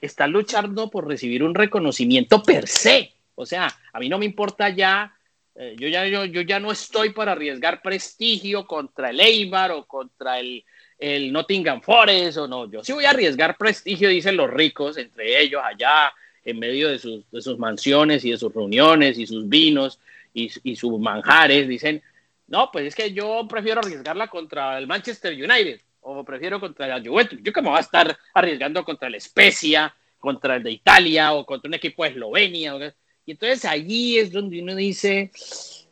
[0.00, 3.12] están luchando por recibir un reconocimiento per se.
[3.34, 5.16] O sea, a mí no me importa ya
[5.54, 9.86] eh, yo, ya yo, yo, ya no estoy para arriesgar prestigio contra el Eibar o
[9.86, 10.64] contra el,
[10.98, 12.70] el Nottingham Forest o no.
[12.70, 16.12] Yo sí voy a arriesgar prestigio, dicen los ricos, entre ellos allá
[16.44, 19.98] en medio de sus, de sus mansiones y de sus reuniones y sus vinos
[20.32, 21.68] y, y, sus manjares.
[21.68, 22.02] Dicen,
[22.46, 27.02] no, pues es que yo prefiero arriesgarla contra el Manchester United o prefiero contra la
[27.04, 27.40] Juventus.
[27.42, 31.44] Yo que me voy a estar arriesgando contra el Spezia, contra el de Italia o
[31.44, 32.94] contra un equipo de Eslovenia.
[33.26, 35.32] Y entonces allí es donde uno dice,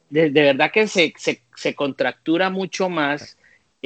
[0.08, 3.36] de, de verdad que se, se, se contractura mucho más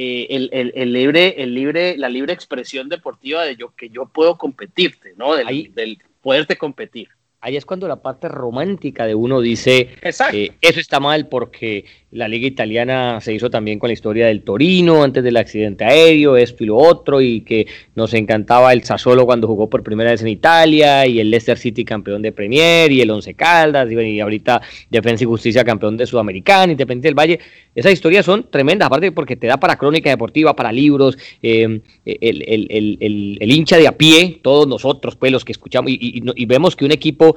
[0.01, 4.07] eh, el, el, el, libre, el libre, la libre expresión deportiva de yo que yo
[4.07, 5.35] puedo competirte, ¿no?
[5.35, 7.09] Del, del poderte competir
[7.41, 12.27] ahí es cuando la parte romántica de uno dice, eh, eso está mal porque la
[12.27, 16.65] liga italiana se hizo también con la historia del Torino antes del accidente aéreo, esto
[16.65, 20.29] y lo otro, y que nos encantaba el Sassuolo cuando jugó por primera vez en
[20.29, 25.25] Italia, y el Leicester City campeón de Premier, y el Once Caldas, y, ahorita Defensa
[25.25, 27.41] y Justicia campeón de Sudamericana, Independiente del Valle.
[27.75, 33.53] Esas historias son tremendas, aparte porque te da para crónica deportiva, para libros, eh, el,
[33.53, 37.28] hincha de a pie, todos nosotros, pues los que escuchamos, y vemos que un equipo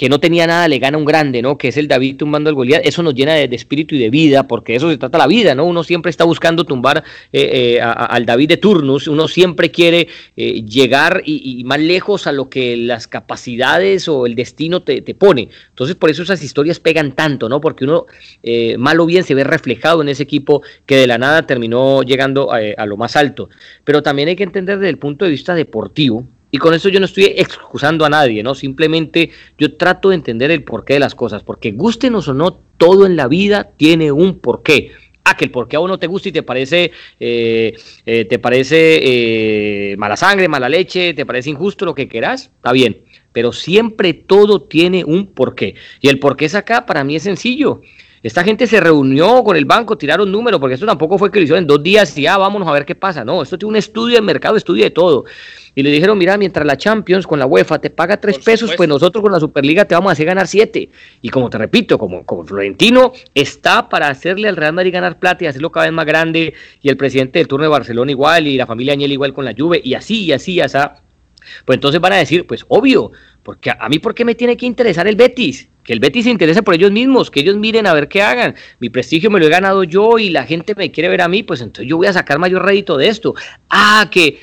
[0.00, 1.58] que no tenía nada le gana un grande, ¿no?
[1.58, 2.80] Que es el David tumbando al Goliat.
[2.86, 5.66] Eso nos llena de, espíritu y de vida, porque eso se trata la vida, ¿no?
[5.66, 10.64] Uno siempre está buscando tumbar eh, eh, al David de Turnus, uno siempre quiere eh,
[10.64, 15.50] llegar y, más lejos a lo que las capacidades o el destino te, pone.
[15.68, 17.60] Entonces, por eso esas historias pegan tanto, ¿no?
[17.60, 18.06] Porque uno,
[18.78, 22.50] mal o bien, se ve reflejado en ese equipo que de la nada terminó llegando
[22.52, 23.50] a lo más alto.
[23.84, 26.98] Pero también hay que entender desde el punto de vista deportivo, y con eso yo
[27.00, 28.54] no estoy excusando a nadie, ¿no?
[28.54, 33.06] Simplemente yo trato de entender el porqué de las cosas, porque gustenos o no, todo
[33.06, 34.92] en la vida tiene un porqué.
[35.22, 37.74] Ah, que el porqué a uno te gusta y te parece, eh,
[38.06, 42.72] eh, te parece eh, mala sangre, mala leche, te parece injusto, lo que quieras, está
[42.72, 43.02] bien.
[43.32, 45.74] Pero siempre todo tiene un porqué.
[46.00, 47.82] Y el porqué es acá, para mí es sencillo.
[48.22, 51.44] Esta gente se reunió con el banco, tiraron números, porque esto tampoco fue que lo
[51.44, 53.24] hicieron en dos días y ya vámonos a ver qué pasa.
[53.24, 55.24] No, esto tiene un estudio de mercado, estudio de todo
[55.74, 58.86] y le dijeron, mira, mientras la Champions con la UEFA te paga tres pesos, pues
[58.86, 60.90] nosotros con la Superliga te vamos a hacer ganar siete.
[61.22, 65.44] Y como te repito, como, como Florentino está para hacerle al Real Madrid ganar plata
[65.44, 66.52] y hacerlo cada vez más grande,
[66.82, 69.54] y el presidente del turno de Barcelona igual, y la familia Añel igual con la
[69.56, 70.76] Juve, y así, y así, y así.
[71.64, 74.66] Pues entonces van a decir, pues obvio, porque a mí, ¿por qué me tiene que
[74.66, 75.69] interesar el Betis?
[75.90, 78.54] Que el Betis se interese por ellos mismos, que ellos miren a ver qué hagan.
[78.78, 81.42] Mi prestigio me lo he ganado yo y la gente me quiere ver a mí,
[81.42, 83.34] pues entonces yo voy a sacar mayor rédito de esto.
[83.68, 84.38] Ah, que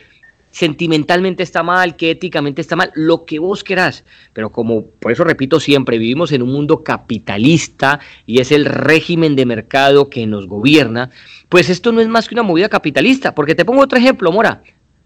[0.52, 4.04] sentimentalmente está mal, que éticamente está mal, lo que vos querás.
[4.34, 9.38] Pero como, por eso repito siempre, vivimos en un mundo capitalista y es el régimen
[9.38, 11.12] de mercado que nos gobierna,
[11.48, 13.34] pues esto no es más que una movida capitalista.
[13.34, 14.64] Porque te pongo otro ejemplo, Mora,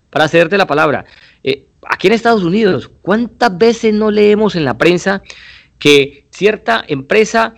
[0.10, 1.06] para hacerte la palabra.
[1.44, 5.22] Eh, aquí en Estados Unidos, ¿cuántas veces no leemos en la prensa
[5.82, 7.56] que cierta empresa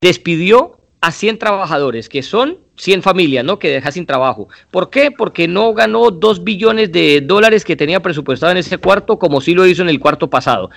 [0.00, 3.58] despidió a 100 trabajadores, que son 100 familias, ¿no?
[3.58, 4.48] Que deja sin trabajo.
[4.70, 5.10] ¿Por qué?
[5.10, 9.52] Porque no ganó 2 billones de dólares que tenía presupuestado en ese cuarto, como sí
[9.52, 10.70] lo hizo en el cuarto pasado.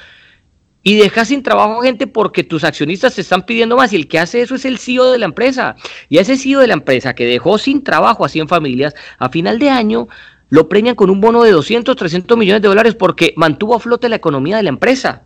[0.86, 4.08] y dejas sin trabajo a gente porque tus accionistas te están pidiendo más y el
[4.10, 5.78] que hace eso es el CEO de la empresa.
[6.10, 9.60] Y ese CEO de la empresa que dejó sin trabajo a 100 familias, a final
[9.60, 10.10] de año
[10.50, 14.10] lo premian con un bono de 200, 300 millones de dólares porque mantuvo a flote
[14.10, 15.24] la economía de la empresa.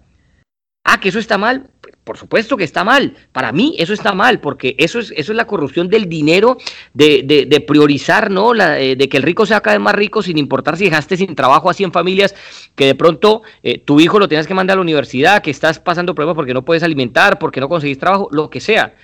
[0.89, 1.67] Ah, que eso está mal.
[2.05, 3.13] Por supuesto que está mal.
[3.33, 6.57] Para mí eso está mal, porque eso es, eso es la corrupción del dinero,
[6.93, 8.53] de, priorizar, ¿no?
[8.53, 11.17] La, eh, de que el rico sea cada vez más rico sin importar si dejaste
[11.17, 12.33] sin trabajo a 100 familias,
[12.75, 15.77] que de pronto eh, tu hijo lo tienes que mandar a la universidad, que estás
[15.77, 18.95] pasando problemas porque no puedes alimentar, porque no conseguís trabajo, lo que sea.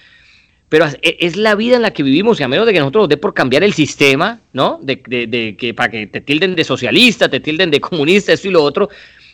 [0.69, 3.09] Pero es la vida en la que vivimos y a menos de que nosotros nos
[3.09, 4.79] dé por cambiar el sistema, ¿no?
[4.81, 8.51] De, de, que para que te tilden de socialista, te tilden de comunista, esto y
[8.51, 8.89] lo otro,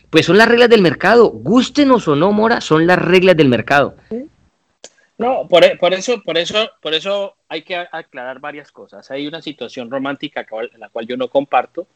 [0.10, 1.30] pues son las reglas del mercado.
[1.30, 3.96] Gústenos o no, Mora, son las reglas del mercado.
[5.20, 9.12] No, por, e, eso, por eso, por eso hay que aclarar varias cosas.
[9.12, 11.88] Hay una situación romántica en la cual yo no comparto,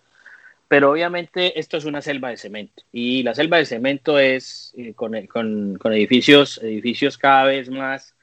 [0.68, 4.94] pero obviamente esto es una selva de cemento y la selva de cemento es eh,
[4.94, 8.16] con, con, con, edificios, edificios cada vez más,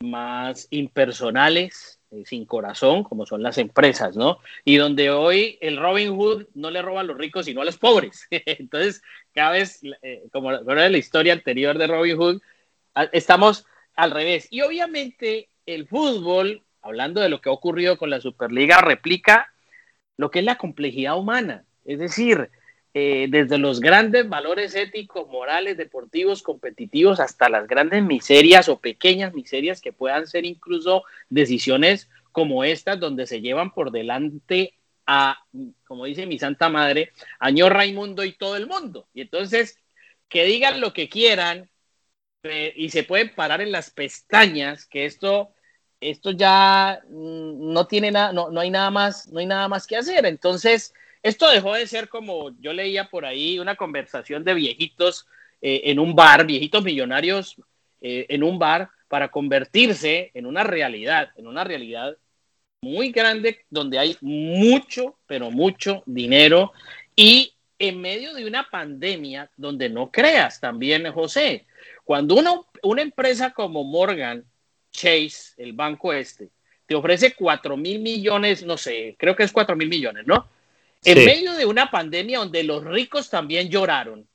[0.00, 4.38] más impersonales, eh, sin corazón, como son las empresas, ¿no?
[4.64, 7.78] Y donde hoy el Robin Hood no le roba a los ricos, sino a los
[7.78, 8.26] pobres.
[8.30, 9.02] Entonces,
[9.34, 12.40] cada vez, eh, como era la historia anterior de Robin Hood,
[13.12, 14.48] estamos al revés.
[14.50, 19.52] Y obviamente el fútbol, hablando de lo que ha ocurrido con la Superliga, replica
[20.16, 21.64] lo que es la complejidad humana.
[21.84, 22.50] Es decir,
[22.96, 29.34] eh, desde los grandes valores éticos, morales, deportivos, competitivos, hasta las grandes miserias o pequeñas
[29.34, 34.74] miserias que puedan ser incluso decisiones como estas, donde se llevan por delante
[35.06, 35.44] a,
[35.88, 39.08] como dice mi santa madre, año Raimundo y todo el mundo.
[39.12, 39.76] Y entonces,
[40.28, 41.68] que digan lo que quieran
[42.44, 45.50] eh, y se pueden parar en las pestañas, que esto,
[46.00, 49.88] esto ya mm, no tiene nada, no, no hay nada más, no hay nada más
[49.88, 50.26] que hacer.
[50.26, 50.94] Entonces,
[51.24, 55.26] esto dejó de ser como yo leía por ahí una conversación de viejitos
[55.62, 57.56] eh, en un bar, viejitos millonarios
[58.02, 62.16] eh, en un bar, para convertirse en una realidad, en una realidad
[62.82, 66.72] muy grande donde hay mucho, pero mucho dinero
[67.16, 71.64] y en medio de una pandemia donde no creas también, José,
[72.04, 74.44] cuando una, una empresa como Morgan
[74.90, 76.50] Chase, el banco este,
[76.86, 80.48] te ofrece 4 mil millones, no sé, creo que es 4 mil millones, ¿no?
[81.04, 84.28] En medio de una pandemia donde los ricos también lloraron,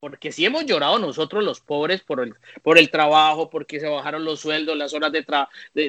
[0.00, 4.24] porque si hemos llorado nosotros los pobres por el, por el trabajo, porque se bajaron
[4.24, 5.24] los sueldos, las horas de,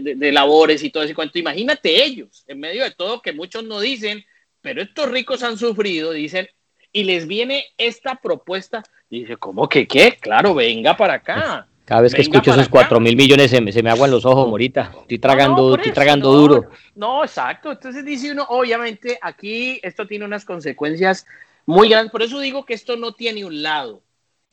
[0.02, 1.38] de, labores y todo ese cuento.
[1.38, 4.26] Imagínate ellos, en medio de todo que muchos no dicen,
[4.62, 6.50] pero estos ricos han sufrido, dicen,
[6.92, 10.18] y les viene esta propuesta, dice, ¿cómo que qué?
[10.20, 11.68] Claro, venga para acá.
[11.88, 14.50] Cada vez que escucho esos cuatro mil millones se me, se me aguan los ojos,
[14.50, 14.92] Morita.
[15.04, 16.70] Estoy tragando, estoy tragando duro.
[16.96, 17.72] No, exacto.
[17.72, 21.26] Entonces dice uno, obviamente aquí esto tiene unas consecuencias
[21.66, 22.12] muy grandes.
[22.12, 24.02] Por eso digo que esto no tiene un lado.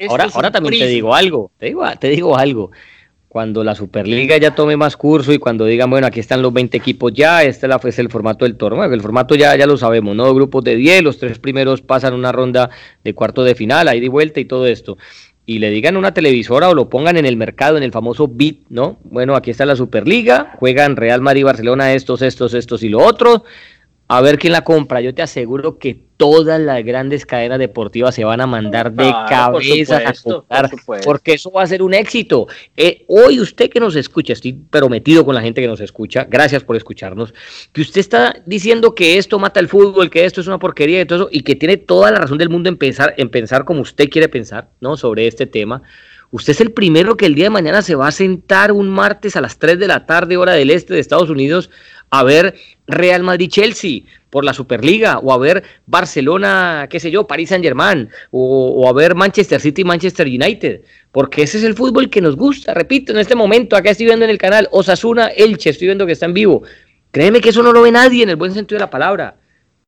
[0.08, 1.50] ahora, ahora también te digo algo.
[1.58, 2.70] Te digo, te digo algo.
[3.26, 6.76] Cuando la Superliga ya tome más curso y cuando digan, bueno, aquí están los 20
[6.76, 8.84] equipos ya, este es el formato del torneo.
[8.84, 10.32] El formato ya, ya lo sabemos, ¿no?
[10.32, 12.70] Grupos de 10, los tres primeros pasan una ronda
[13.02, 14.96] de cuarto de final, ahí de vuelta y todo esto
[15.46, 18.66] y le digan una televisora o lo pongan en el mercado, en el famoso BIT,
[18.70, 18.98] ¿no?
[19.04, 23.44] Bueno, aquí está la Superliga, juegan Real Madrid, Barcelona, estos, estos, estos y lo otro,
[24.08, 25.00] a ver quién la compra.
[25.00, 29.96] Yo te aseguro que todas las grandes cadenas deportivas se van a mandar de cabeza
[29.96, 30.70] a comprar,
[31.04, 32.46] porque eso va a ser un éxito.
[32.76, 36.62] Eh, hoy usted que nos escucha, estoy prometido con la gente que nos escucha, gracias
[36.62, 37.34] por escucharnos,
[37.72, 41.06] que usted está diciendo que esto mata el fútbol, que esto es una porquería y
[41.06, 43.80] todo eso, y que tiene toda la razón del mundo en pensar, en pensar como
[43.80, 44.96] usted quiere pensar, ¿no?
[44.96, 45.82] Sobre este tema.
[46.34, 49.36] Usted es el primero que el día de mañana se va a sentar un martes
[49.36, 51.70] a las 3 de la tarde, hora del este de Estados Unidos,
[52.10, 52.56] a ver
[52.88, 58.88] Real Madrid-Chelsea por la Superliga, o a ver Barcelona, qué sé yo, París Saint-Germain, o,
[58.88, 60.80] a ver Manchester City-Manchester United,
[61.12, 62.74] porque ese es el fútbol que nos gusta.
[62.74, 66.14] Repito, en este momento, acá estoy viendo en el canal Osasuna Elche, estoy viendo que
[66.14, 66.64] está en vivo.
[67.12, 69.36] Créeme que eso no lo ve nadie en el buen sentido de la palabra.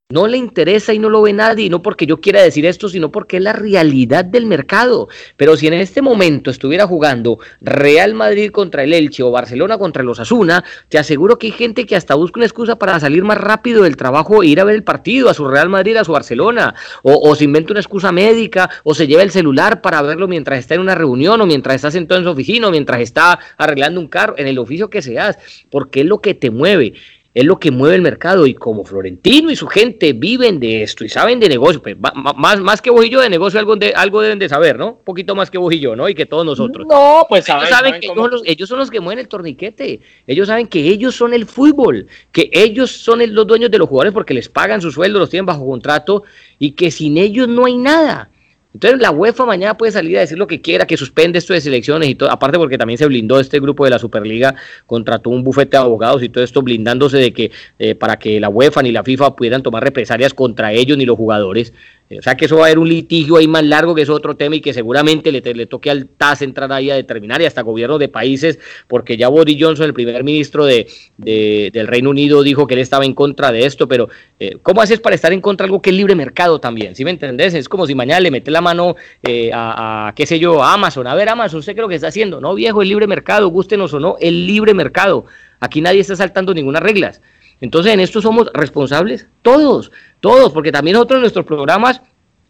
[0.09, 3.11] No le interesa y no lo ve nadie, no porque yo quiera decir esto, sino
[3.11, 5.09] porque es la realidad del mercado.
[5.37, 10.05] Pero si en este momento estuviera jugando Real Madrid contra el Elche o Barcelona contra
[10.05, 13.39] los Asuna, te aseguro que hay gente que hasta busca una excusa para salir más
[13.39, 16.13] rápido del trabajo e ir a ver el partido, a su Real Madrid, a su
[16.13, 20.61] Barcelona, o, se inventa una excusa médica, o se lleva el celular para verlo mientras
[20.61, 23.99] está en una reunión, o mientras está sentado en su oficina, o mientras está arreglando
[23.99, 25.37] un carro, en el oficio que seas,
[25.69, 26.95] porque es lo que te mueve
[27.37, 31.05] es lo que mueve el mercado y como Florentino y su gente viven de esto
[31.05, 31.95] y saben de negocio, pues
[32.35, 34.93] más, más que vos y yo de negocio algo, de, algo deben de saber, ¿no?
[34.93, 36.09] Un poquito más que vos y yo, ¿no?
[36.09, 36.87] Y que todos nosotros.
[36.89, 38.07] No, pues ellos saben, que
[38.47, 42.49] ellos, son los que mueven el torniquete, ellos saben que ellos son el fútbol, que
[42.55, 45.67] ellos son los dueños de los jugadores porque les pagan su sueldo, los tienen bajo
[45.67, 46.23] contrato
[46.59, 48.31] y que sin ellos no hay nada.
[48.77, 51.63] Entonces la UEFA mañana puede salir a decir lo que quiera, que suspende esto de
[51.63, 54.55] selecciones y todo, aparte porque también se blindó este grupo de la Superliga,
[54.85, 58.51] contrató un bufete de abogados y todo esto blindándose de que eh, para que la
[58.51, 61.73] UEFA ni la FIFA pudieran tomar represalias contra ellos ni los jugadores.
[62.09, 64.37] O sea que eso va a haber un litigio ahí más largo, que es otro
[64.37, 67.99] tema y que seguramente le, toque al TAS entrar ahí a determinar y hasta gobiernos
[67.99, 70.87] de países, porque ya Boris Johnson, el primer ministro de,
[71.19, 75.01] del Reino Unido, dijo que él estaba en contra de esto, pero eh, ¿cómo haces
[75.01, 76.95] para estar en contra de algo que es libre mercado también?
[76.95, 77.55] ¿Sí me entendés?
[77.55, 78.95] Es como si mañana le metes la mano
[79.25, 81.09] eh, a, qué sé yo, a Amazon.
[81.09, 82.41] A ver, Amazon, ¿usted qué es lo que está haciendo?
[82.41, 85.27] No, viejo, el libre mercado, gustenos o no, el libre mercado.
[85.59, 87.21] Aquí nadie está saltando ninguna reglas.
[87.61, 89.91] Entonces, en esto somos responsables todos,
[90.21, 92.03] todos, porque también nosotros en nuestros programas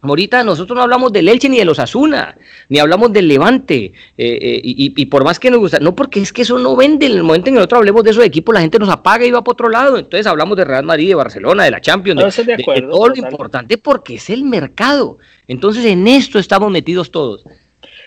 [0.02, 2.36] Ahorita nosotros no hablamos del Elche ni de los Asuna,
[2.68, 6.32] ni hablamos del Levante, eh, eh, y, por más que nos gusta, no porque es
[6.32, 8.60] que eso no vende, en el momento en que nosotros hablemos de esos equipos la
[8.60, 11.64] gente nos apaga y va para otro lado, entonces hablamos de Real Madrid, de Barcelona,
[11.64, 12.56] de la Champions, de,
[12.88, 17.44] todo lo importante porque es el mercado, entonces en esto estamos metidos todos.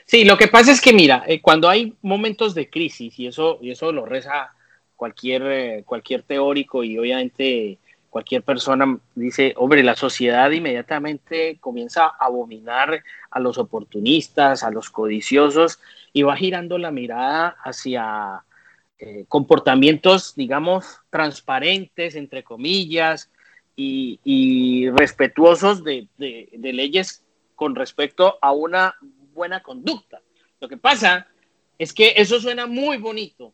[0.06, 3.60] Sí, lo que pasa es que mira, eh, cuando hay momentos de crisis, y eso,
[3.62, 4.54] y eso lo reza
[5.00, 7.80] cualquier, cualquier teórico y obviamente
[8.10, 14.90] cualquier persona dice, hombre, la sociedad inmediatamente comienza a abominar a los oportunistas, a los
[14.90, 15.80] codiciosos,
[16.12, 18.44] y va girando la mirada hacia
[18.98, 23.32] eh, comportamientos, digamos, transparentes, entre comillas,
[23.78, 27.24] y, respetuosos de, leyes
[27.56, 28.96] con respecto a una
[29.34, 30.20] buena conducta.
[30.60, 31.28] Lo que pasa
[31.78, 33.54] es que eso suena muy bonito,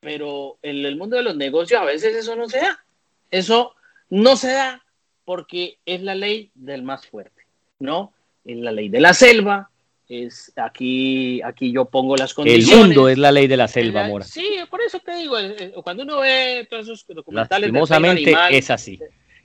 [0.00, 2.84] pero en el mundo de los negocios a veces eso no se da.
[3.30, 3.74] Eso
[4.10, 4.84] no se da
[5.24, 7.42] porque es la ley del más fuerte,
[7.78, 8.12] ¿no?
[8.44, 9.70] Es la ley de la selva,
[10.08, 12.70] es aquí, aquí yo pongo las condiciones.
[12.70, 14.24] El mundo es la ley de la selva, Mora.
[14.24, 15.36] Sí, por eso te digo,
[15.82, 17.68] cuando uno ve todos esos documentales.
[17.68, 18.98] Lastimosamente es así.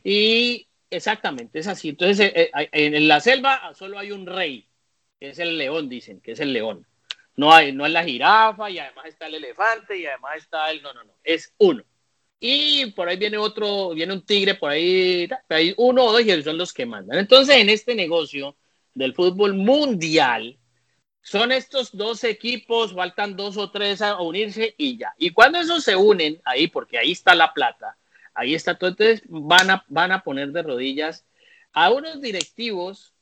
[0.03, 1.89] Y exactamente, es así.
[1.89, 4.65] Entonces, eh, eh, en la selva solo hay un rey,
[5.19, 6.85] que es el león, dicen, que es el león.
[7.35, 10.81] No hay, no es la jirafa, y además está el elefante, y además está el.
[10.81, 11.13] No, no, no.
[11.23, 11.83] Es uno
[12.45, 16.43] y por ahí viene otro, viene un tigre por ahí, hay uno o dos y
[16.43, 17.17] son los que mandan.
[17.17, 18.57] Entonces, en este negocio
[18.93, 20.59] del fútbol mundial,
[21.21, 25.13] son estos dos equipos, faltan dos o tres a unirse y ya.
[25.17, 27.97] Y cuando esos se unen ahí, porque ahí está la plata,
[28.33, 31.25] ahí está todo, entonces van a, van a poner de rodillas
[31.71, 33.12] a unos directivos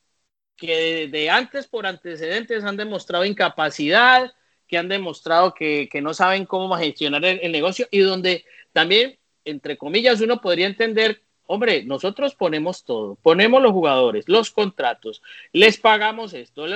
[0.61, 4.31] que de, antes por antecedentes han demostrado incapacidad,
[4.67, 10.21] que han demostrado que, no saben cómo gestionar el negocio y donde también, entre comillas,
[10.21, 16.67] uno podría entender, hombre, nosotros ponemos todo, ponemos los jugadores, los contratos, les pagamos esto,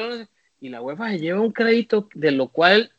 [0.59, 2.91] y la UEFA se lleva un crédito de lo cual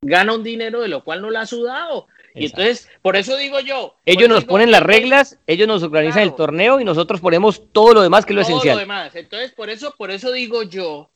[0.00, 2.08] gana un dinero de lo cual no le ha sudado.
[2.34, 3.96] Y entonces, por eso digo yo.
[4.04, 8.02] Ellos nos ponen las reglas, ellos nos organizan el torneo y nosotros ponemos todo lo
[8.02, 8.76] demás que es lo esencial.
[8.76, 9.14] Lo demás.
[9.14, 11.10] Entonces, por eso, por eso digo yo,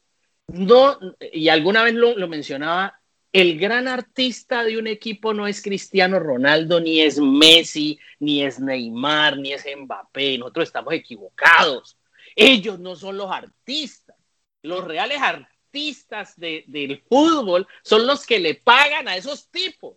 [0.49, 0.99] no,
[1.33, 3.01] y alguna vez lo, lo mencionaba,
[3.33, 8.59] el gran artista de un equipo no es Cristiano Ronaldo, ni es Messi, ni es
[8.59, 10.39] Neymar, ni es Mbappé.
[10.39, 11.99] Nosotros estamos equivocados.
[12.35, 14.17] Ellos no son los artistas.
[14.63, 19.97] Los reales artistas del fútbol son los que le pagan a esos tipos.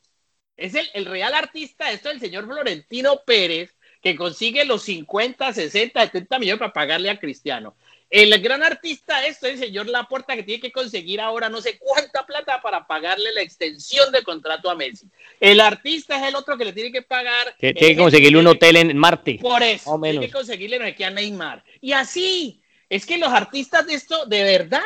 [0.60, 5.54] Es el, el real artista, esto es el señor Florentino Pérez, que consigue los 50,
[5.54, 7.76] 60, 70 millones para pagarle a Cristiano.
[8.10, 11.78] El gran artista esto es el señor Laporta que tiene que conseguir ahora no sé
[11.78, 15.08] cuánta plata para pagarle la extensión de contrato a Messi.
[15.40, 17.56] El artista es el otro que le tiene que pagar.
[17.60, 19.38] tiene que conseguirle un hotel en Marte.
[19.40, 20.00] Por eso.
[20.02, 21.64] Tiene que conseguirle no sé qué a Neymar.
[21.82, 24.84] Y así, es que los artistas de esto, de verdad,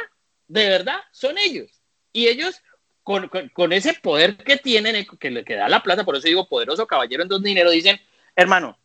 [0.49, 1.71] de verdad, son ellos.
[2.11, 2.61] Y ellos,
[3.04, 7.24] con, ese poder que tienen, que le da la plata, por eso digo poderoso caballero
[7.24, 7.99] en dos dinero, dicen,
[8.36, 8.78] hermano,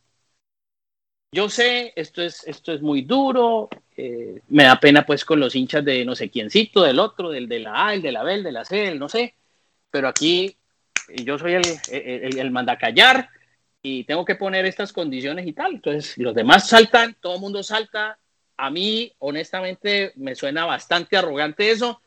[1.33, 5.55] yo sé, esto es, esto es muy duro, eh, me da pena pues con los
[5.55, 8.35] hinchas de no sé quiéncito, del otro, del de la A, el de la B,
[8.35, 9.35] el de la C, el no sé,
[9.91, 10.57] pero aquí
[11.09, 13.31] yo soy el, el, el mandacallar
[13.83, 15.75] y tengo que poner estas condiciones y tal.
[15.75, 18.19] Entonces, los demás saltan, todo el mundo salta.
[18.57, 22.03] A mí, honestamente, me suena bastante arrogante eso,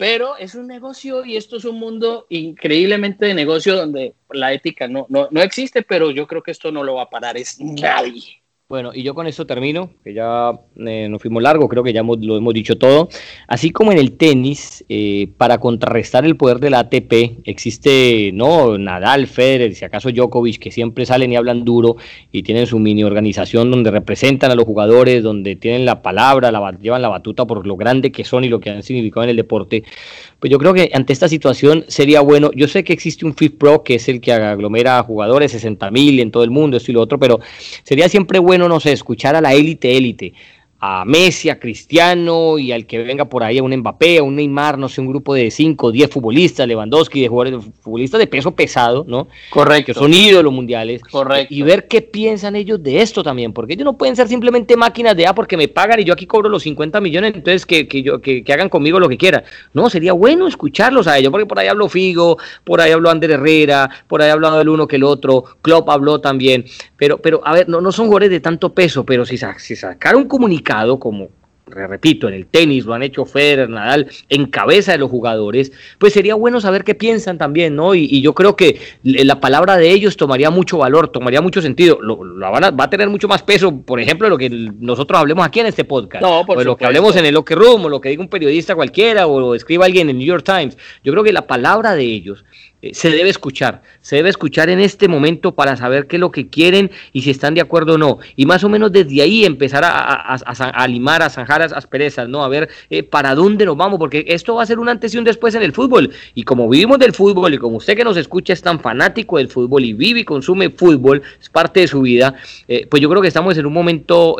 [0.00, 4.88] pero es un negocio y esto es un mundo increíblemente de negocio donde la ética
[4.88, 7.60] no, no, no existe, pero yo creo que esto no lo va a parar, es
[7.60, 8.40] nadie.
[8.70, 12.04] Bueno, y yo con eso termino, que ya eh, nos fuimos largo, creo que ya
[12.04, 13.08] lo hemos dicho todo.
[13.48, 18.78] Así como en el tenis, eh, para contrarrestar el poder de la ATP, existe no
[18.78, 21.96] Nadal, Federer, si acaso Djokovic, que siempre salen y hablan duro
[22.30, 26.70] y tienen su mini organización donde representan a los jugadores, donde tienen la palabra, la,
[26.80, 29.36] llevan la batuta por lo grande que son y lo que han significado en el
[29.36, 29.82] deporte.
[30.40, 33.52] Pues yo creo que ante esta situación sería bueno, yo sé que existe un FIF
[33.52, 36.90] Pro, que es el que aglomera a jugadores, 60 mil en todo el mundo, esto
[36.90, 37.40] y lo otro, pero
[37.82, 40.32] sería siempre bueno, no sé, escuchar a la élite élite,
[40.82, 44.36] a Messi, a Cristiano y al que venga por ahí a un Mbappé, a un
[44.36, 48.26] Neymar, no sé, un grupo de 5 o 10 futbolistas, Lewandowski, de jugadores futbolistas de
[48.26, 49.28] peso pesado, ¿no?
[49.50, 49.92] Correcto.
[49.92, 51.02] Que son ídolos mundiales.
[51.02, 51.52] Correcto.
[51.52, 55.14] Y ver qué piensan ellos de esto también, porque ellos no pueden ser simplemente máquinas
[55.14, 58.02] de, ah, porque me pagan y yo aquí cobro los 50 millones, entonces que, que
[58.02, 59.44] yo, que, que hagan conmigo lo que quieran.
[59.74, 63.32] No, sería bueno escucharlos a ellos, porque por ahí habló Figo, por ahí habló Ander
[63.32, 66.64] Herrera, por ahí habló el uno que el otro, Klopp habló también,
[66.96, 70.22] pero, pero a ver, no, no son jugadores de tanto peso, pero si, si sacaron
[70.22, 71.28] un comunicado, como
[71.70, 76.12] repito, en el tenis lo han hecho Federer, Nadal, en cabeza de los jugadores, pues
[76.12, 77.94] sería bueno saber qué piensan también, ¿no?
[77.94, 82.18] Y, yo creo que la palabra de ellos tomaría mucho valor, tomaría mucho sentido, lo,
[82.38, 85.84] va a tener mucho más peso, por ejemplo, lo que nosotros hablemos aquí en este
[85.84, 88.22] podcast, no, por o lo que hablemos en el Locker Room, o lo que diga
[88.22, 90.76] un periodista cualquiera, o lo escriba alguien en el New York Times.
[91.02, 92.44] Yo creo que la palabra de ellos
[92.82, 96.30] eh, se debe escuchar, se debe escuchar en este momento para saber qué es lo
[96.30, 98.18] que quieren y si están de acuerdo o no.
[98.36, 102.42] Y más o menos desde ahí empezar a, a, limar, a zanjar asperezas, ¿no?
[102.42, 105.18] A ver eh, para dónde nos vamos, porque esto va a ser un antes y
[105.18, 106.10] un después en el fútbol.
[106.34, 109.48] Y como vivimos del fútbol y como usted que nos escucha es tan fanático del
[109.48, 112.34] fútbol y vive y consume fútbol, es parte de su vida,
[112.66, 114.36] eh, pues yo creo que estamos en un momento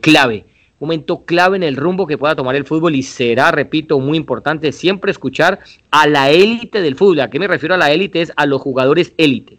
[0.00, 0.44] clave
[0.80, 4.72] momento clave en el rumbo que pueda tomar el fútbol y será, repito, muy importante
[4.72, 5.60] siempre escuchar
[5.90, 7.20] a la élite del fútbol.
[7.20, 8.22] ¿A qué me refiero a la élite?
[8.22, 9.58] Es a los jugadores élite.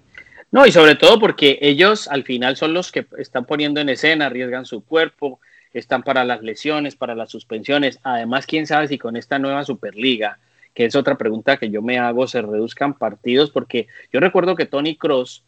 [0.51, 4.25] No, y sobre todo porque ellos al final son los que están poniendo en escena,
[4.25, 5.39] arriesgan su cuerpo,
[5.73, 7.99] están para las lesiones, para las suspensiones.
[8.03, 10.39] Además, quién sabe si con esta nueva Superliga,
[10.73, 14.65] que es otra pregunta que yo me hago, se reduzcan partidos, porque yo recuerdo que
[14.65, 15.43] Tony Cross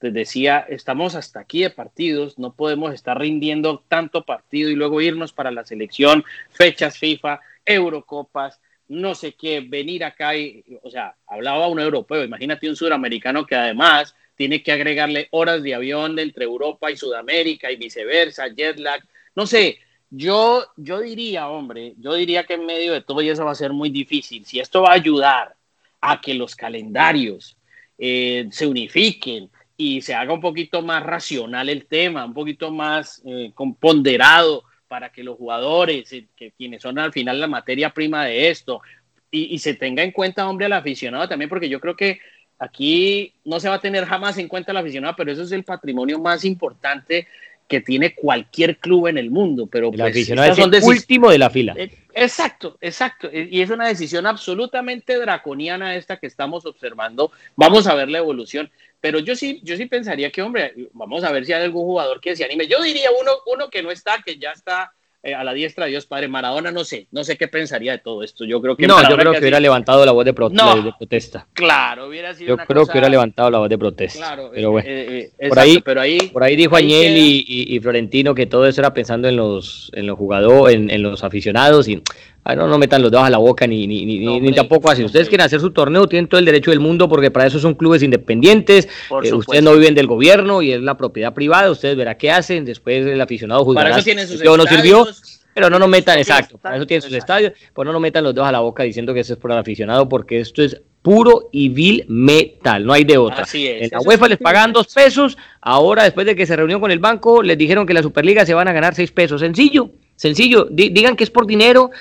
[0.00, 5.32] decía, estamos hasta aquí de partidos, no podemos estar rindiendo tanto partido y luego irnos
[5.32, 11.68] para la selección, fechas FIFA, Eurocopas, no sé qué, venir acá y, o sea, hablaba
[11.68, 16.90] un europeo, imagínate un sudamericano que además tiene que agregarle horas de avión entre Europa
[16.90, 19.78] y Sudamérica y viceversa, jet lag, no sé,
[20.08, 23.54] yo, yo diría, hombre, yo diría que en medio de todo y eso va a
[23.54, 25.54] ser muy difícil, si esto va a ayudar
[26.00, 27.56] a que los calendarios
[27.96, 29.50] eh, se unifiquen,
[29.80, 33.50] y se haga un poquito más racional el tema, un poquito más eh,
[33.80, 38.50] ponderado para que los jugadores, eh, que quienes son al final la materia prima de
[38.50, 38.82] esto,
[39.30, 42.20] y, se tenga en cuenta, hombre, al aficionado también, porque yo creo que
[42.58, 45.64] aquí no se va a tener jamás en cuenta al aficionado, pero eso es el
[45.64, 47.26] patrimonio más importante
[47.70, 49.68] que tiene cualquier club en el mundo.
[49.68, 51.72] Pero el pues, aficionado es el último de la fila.
[51.78, 53.30] Eh, exacto, exacto.
[53.32, 57.30] Y es una decisión absolutamente draconiana esta que estamos observando.
[57.54, 58.68] Vamos a ver la evolución.
[59.00, 62.20] Pero yo sí, yo sí pensaría que, hombre, vamos a ver si hay algún jugador
[62.20, 62.66] que se anime.
[62.66, 64.92] Yo diría uno, uno que no está, que ya está
[65.22, 66.28] eh, a la diestra de Dios Padre.
[66.28, 68.44] Maradona no sé, no sé qué pensaría de todo esto.
[68.46, 71.46] Yo creo que no, yo creo que, hubiera levantado la voz de, protesta.
[71.52, 72.56] Claro, hubiera sido.
[72.56, 74.18] Yo creo que hubiera levantado la voz de protesta.
[74.18, 74.88] Claro, pero bueno.
[74.88, 78.80] Eh, eh, por, ahí, pero ahí, por ahí dijo Añel y, Florentino que todo eso
[78.80, 82.02] era pensando en los, en los jugadores, en, en los aficionados y
[82.44, 85.04] no, no metan los dedos a la boca ni, ni, ni, ni tampoco así.
[85.04, 87.74] Ustedes quieren hacer su torneo, tienen todo el derecho del mundo porque para eso son
[87.74, 88.88] clubes independientes.
[89.22, 91.70] Eh, ustedes no viven del gobierno y es la propiedad privada.
[91.70, 92.64] Ustedes verán qué hacen.
[92.64, 93.90] Después el aficionado juzgará.
[93.90, 95.06] Para eso tienen sus no sirvió.
[95.52, 98.32] Pero no nos metan, exacto, para eso tienen sus estadios, pues no nos metan los
[98.32, 101.48] dedos a la boca diciendo que eso es por el aficionado, porque esto es puro
[101.50, 103.42] y vil metal, no hay de otra.
[103.42, 106.80] Así es, en la UEFA les pagan dos pesos, ahora después de que se reunió
[106.80, 109.40] con el banco, les dijeron que la Superliga se van a ganar seis pesos.
[109.40, 111.92] Sencillo, Sencillo, digan que es por dinero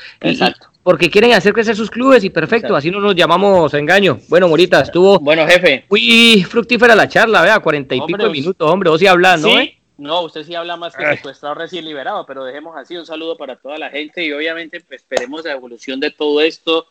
[0.83, 4.19] porque quieren hacer crecer sus clubes y perfecto, así no nos llamamos engaño.
[4.27, 5.85] Bueno, Morita, estuvo bueno, jefe.
[5.89, 9.47] muy fructífera la charla, vea, cuarenta y pico de minutos, hombre, vos sí hablas, ¿no?
[9.47, 9.73] Sí.
[9.97, 13.55] No, usted sí habla más que secuestrado recién liberado, pero dejemos así un saludo para
[13.55, 16.87] toda la gente y obviamente pues, esperemos la evolución de todo esto.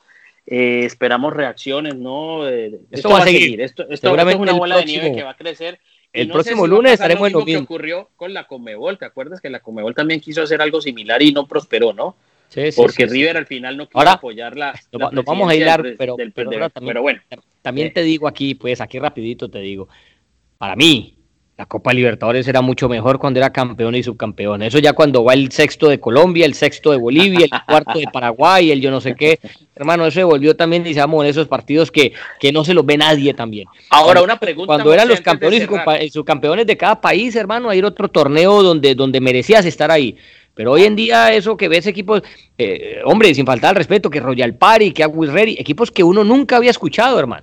[0.47, 2.49] Eh, esperamos reacciones, ¿no?
[2.49, 3.61] esto, va a seguir.
[3.61, 5.79] Esto, esto, es una bola de nieve que va a crecer
[6.21, 7.61] el próximo lunes estaremos en lo mismo.
[7.61, 8.99] que ocurrió con la Comebol.
[8.99, 12.17] ¿Te acuerdas que la Comebol también quiso hacer algo similar y no prosperó, no?
[12.49, 14.79] Sí, sí, Porque River al final no quiso apoyar la.
[14.93, 17.21] Nos, vamos a hilar, pero, pero, también, bueno.
[17.61, 19.89] También te digo aquí, pues aquí rapidito te digo.
[20.57, 21.18] Para mí,
[21.59, 24.63] la Copa Libertadores era mucho mejor cuando era campeón y subcampeón.
[24.63, 28.07] Eso ya cuando va el sexto de Colombia, el sexto de Bolivia, el cuarto de
[28.13, 29.41] Paraguay, el yo no sé qué.
[29.75, 32.97] Hermano, eso se volvió también, digamos, en esos partidos que, que no se los ve
[32.97, 33.67] nadie también.
[33.91, 34.69] Ahora, una pregunta.
[34.69, 35.69] Cuando eran los campeones
[36.01, 40.17] y subcampeones de cada país, hermano, hay otro torneo donde, donde merecías estar ahí.
[40.55, 42.23] Pero hoy en día eso que ves equipos,
[42.57, 46.57] eh, hombre, sin faltar al respeto, que Royal Party, que Aguirre, equipos que uno nunca
[46.57, 47.43] había escuchado, hermano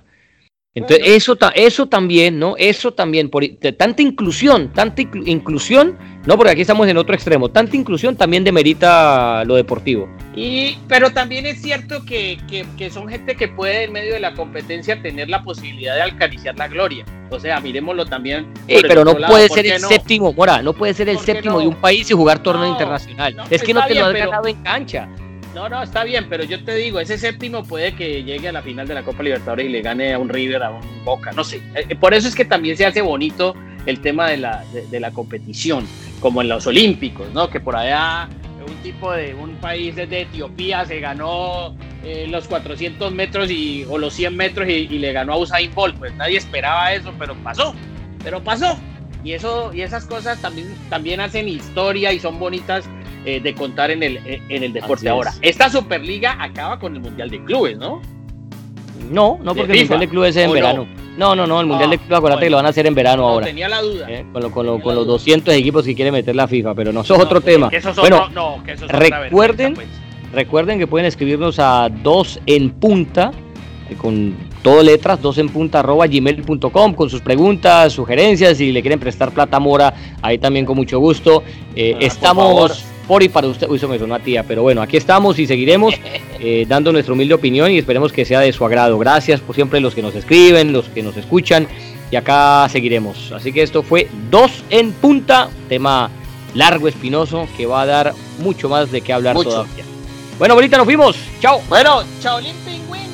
[0.76, 2.54] Entonces, eso, eso también, ¿no?
[2.58, 3.42] Eso también, por
[3.78, 5.96] tanta inclusión, tanta inclusión,
[6.26, 10.06] no, porque aquí estamos en otro extremo, tanta inclusión también demerita lo deportivo.
[10.34, 12.38] Y, pero también es cierto que,
[12.76, 16.58] que, son gente que puede en medio de la competencia tener la posibilidad de alcanizar
[16.58, 17.06] la gloria.
[17.30, 18.46] O sea, miremoslo también.
[18.66, 22.10] pero no puede ser el séptimo, Mora, no puede ser el séptimo de un país
[22.10, 23.34] y jugar torneo internacional.
[23.48, 25.08] es que no te lo has ganado en cancha.
[25.56, 28.60] No, no, está bien, pero yo te digo, ese séptimo puede que llegue a la
[28.60, 31.44] final de la Copa Libertadores y le gane a un River, a un Boca, no
[31.44, 31.62] sé.
[31.74, 33.54] Eh, por eso es que también se hace bonito
[33.86, 35.86] el tema de la, de, la competición,
[36.20, 37.48] como en los Olímpicos, ¿no?
[37.48, 38.28] Que por allá
[38.68, 43.96] un tipo de un país de Etiopía se ganó eh, los 400 metros y, o
[43.96, 45.96] los 100 metros y, le ganó a Usain Bolt.
[45.96, 47.74] Pues nadie esperaba eso, pero pasó,
[48.22, 48.78] pero pasó.
[49.24, 52.86] Y, eso, y esas cosas también, también hacen historia y son bonitas
[53.26, 55.08] eh, de contar en el, en el deporte.
[55.08, 58.00] Ahora, esta Superliga acaba con el Mundial de Clubes, ¿no?
[59.10, 60.86] No, no, porque el Mundial de Clubes es en verano.
[61.16, 61.34] No?
[61.34, 63.46] no, no, el Mundial de Clubes, acuérdate que lo van a hacer en verano ahora.
[63.46, 64.06] tenía la duda.
[64.08, 67.20] Eh, con, con, los 200 equipos que quiere meter la FIFA, pero no, eso es
[67.20, 67.70] otro tema.
[67.98, 68.28] bueno,
[68.88, 69.88] recuerden, pues.
[70.32, 73.32] recuerden que pueden escribirnos a dos en punta,
[73.90, 78.82] eh, con todo letras, dos en punta arroba gmail.com con sus preguntas, sugerencias, si le
[78.82, 81.42] quieren prestar plata mora, ahí también con mucho gusto.
[81.74, 83.68] Eh, estamos por y para usted.
[83.68, 85.94] Uy, eso me sonó a tía, pero bueno, aquí estamos y seguiremos
[86.40, 88.98] eh, dando nuestra humilde opinión y esperemos que sea de su agrado.
[88.98, 91.66] Gracias por siempre los que nos escriben, los que nos escuchan
[92.10, 93.32] y acá seguiremos.
[93.32, 96.10] Así que esto fue dos en punta, tema
[96.54, 99.84] largo, espinoso, que va a dar mucho más de qué hablar todavía.
[100.38, 101.16] Bueno, bonita, nos fuimos.
[101.40, 101.60] Chao.
[101.68, 103.05] Bueno, chao, Pingüín.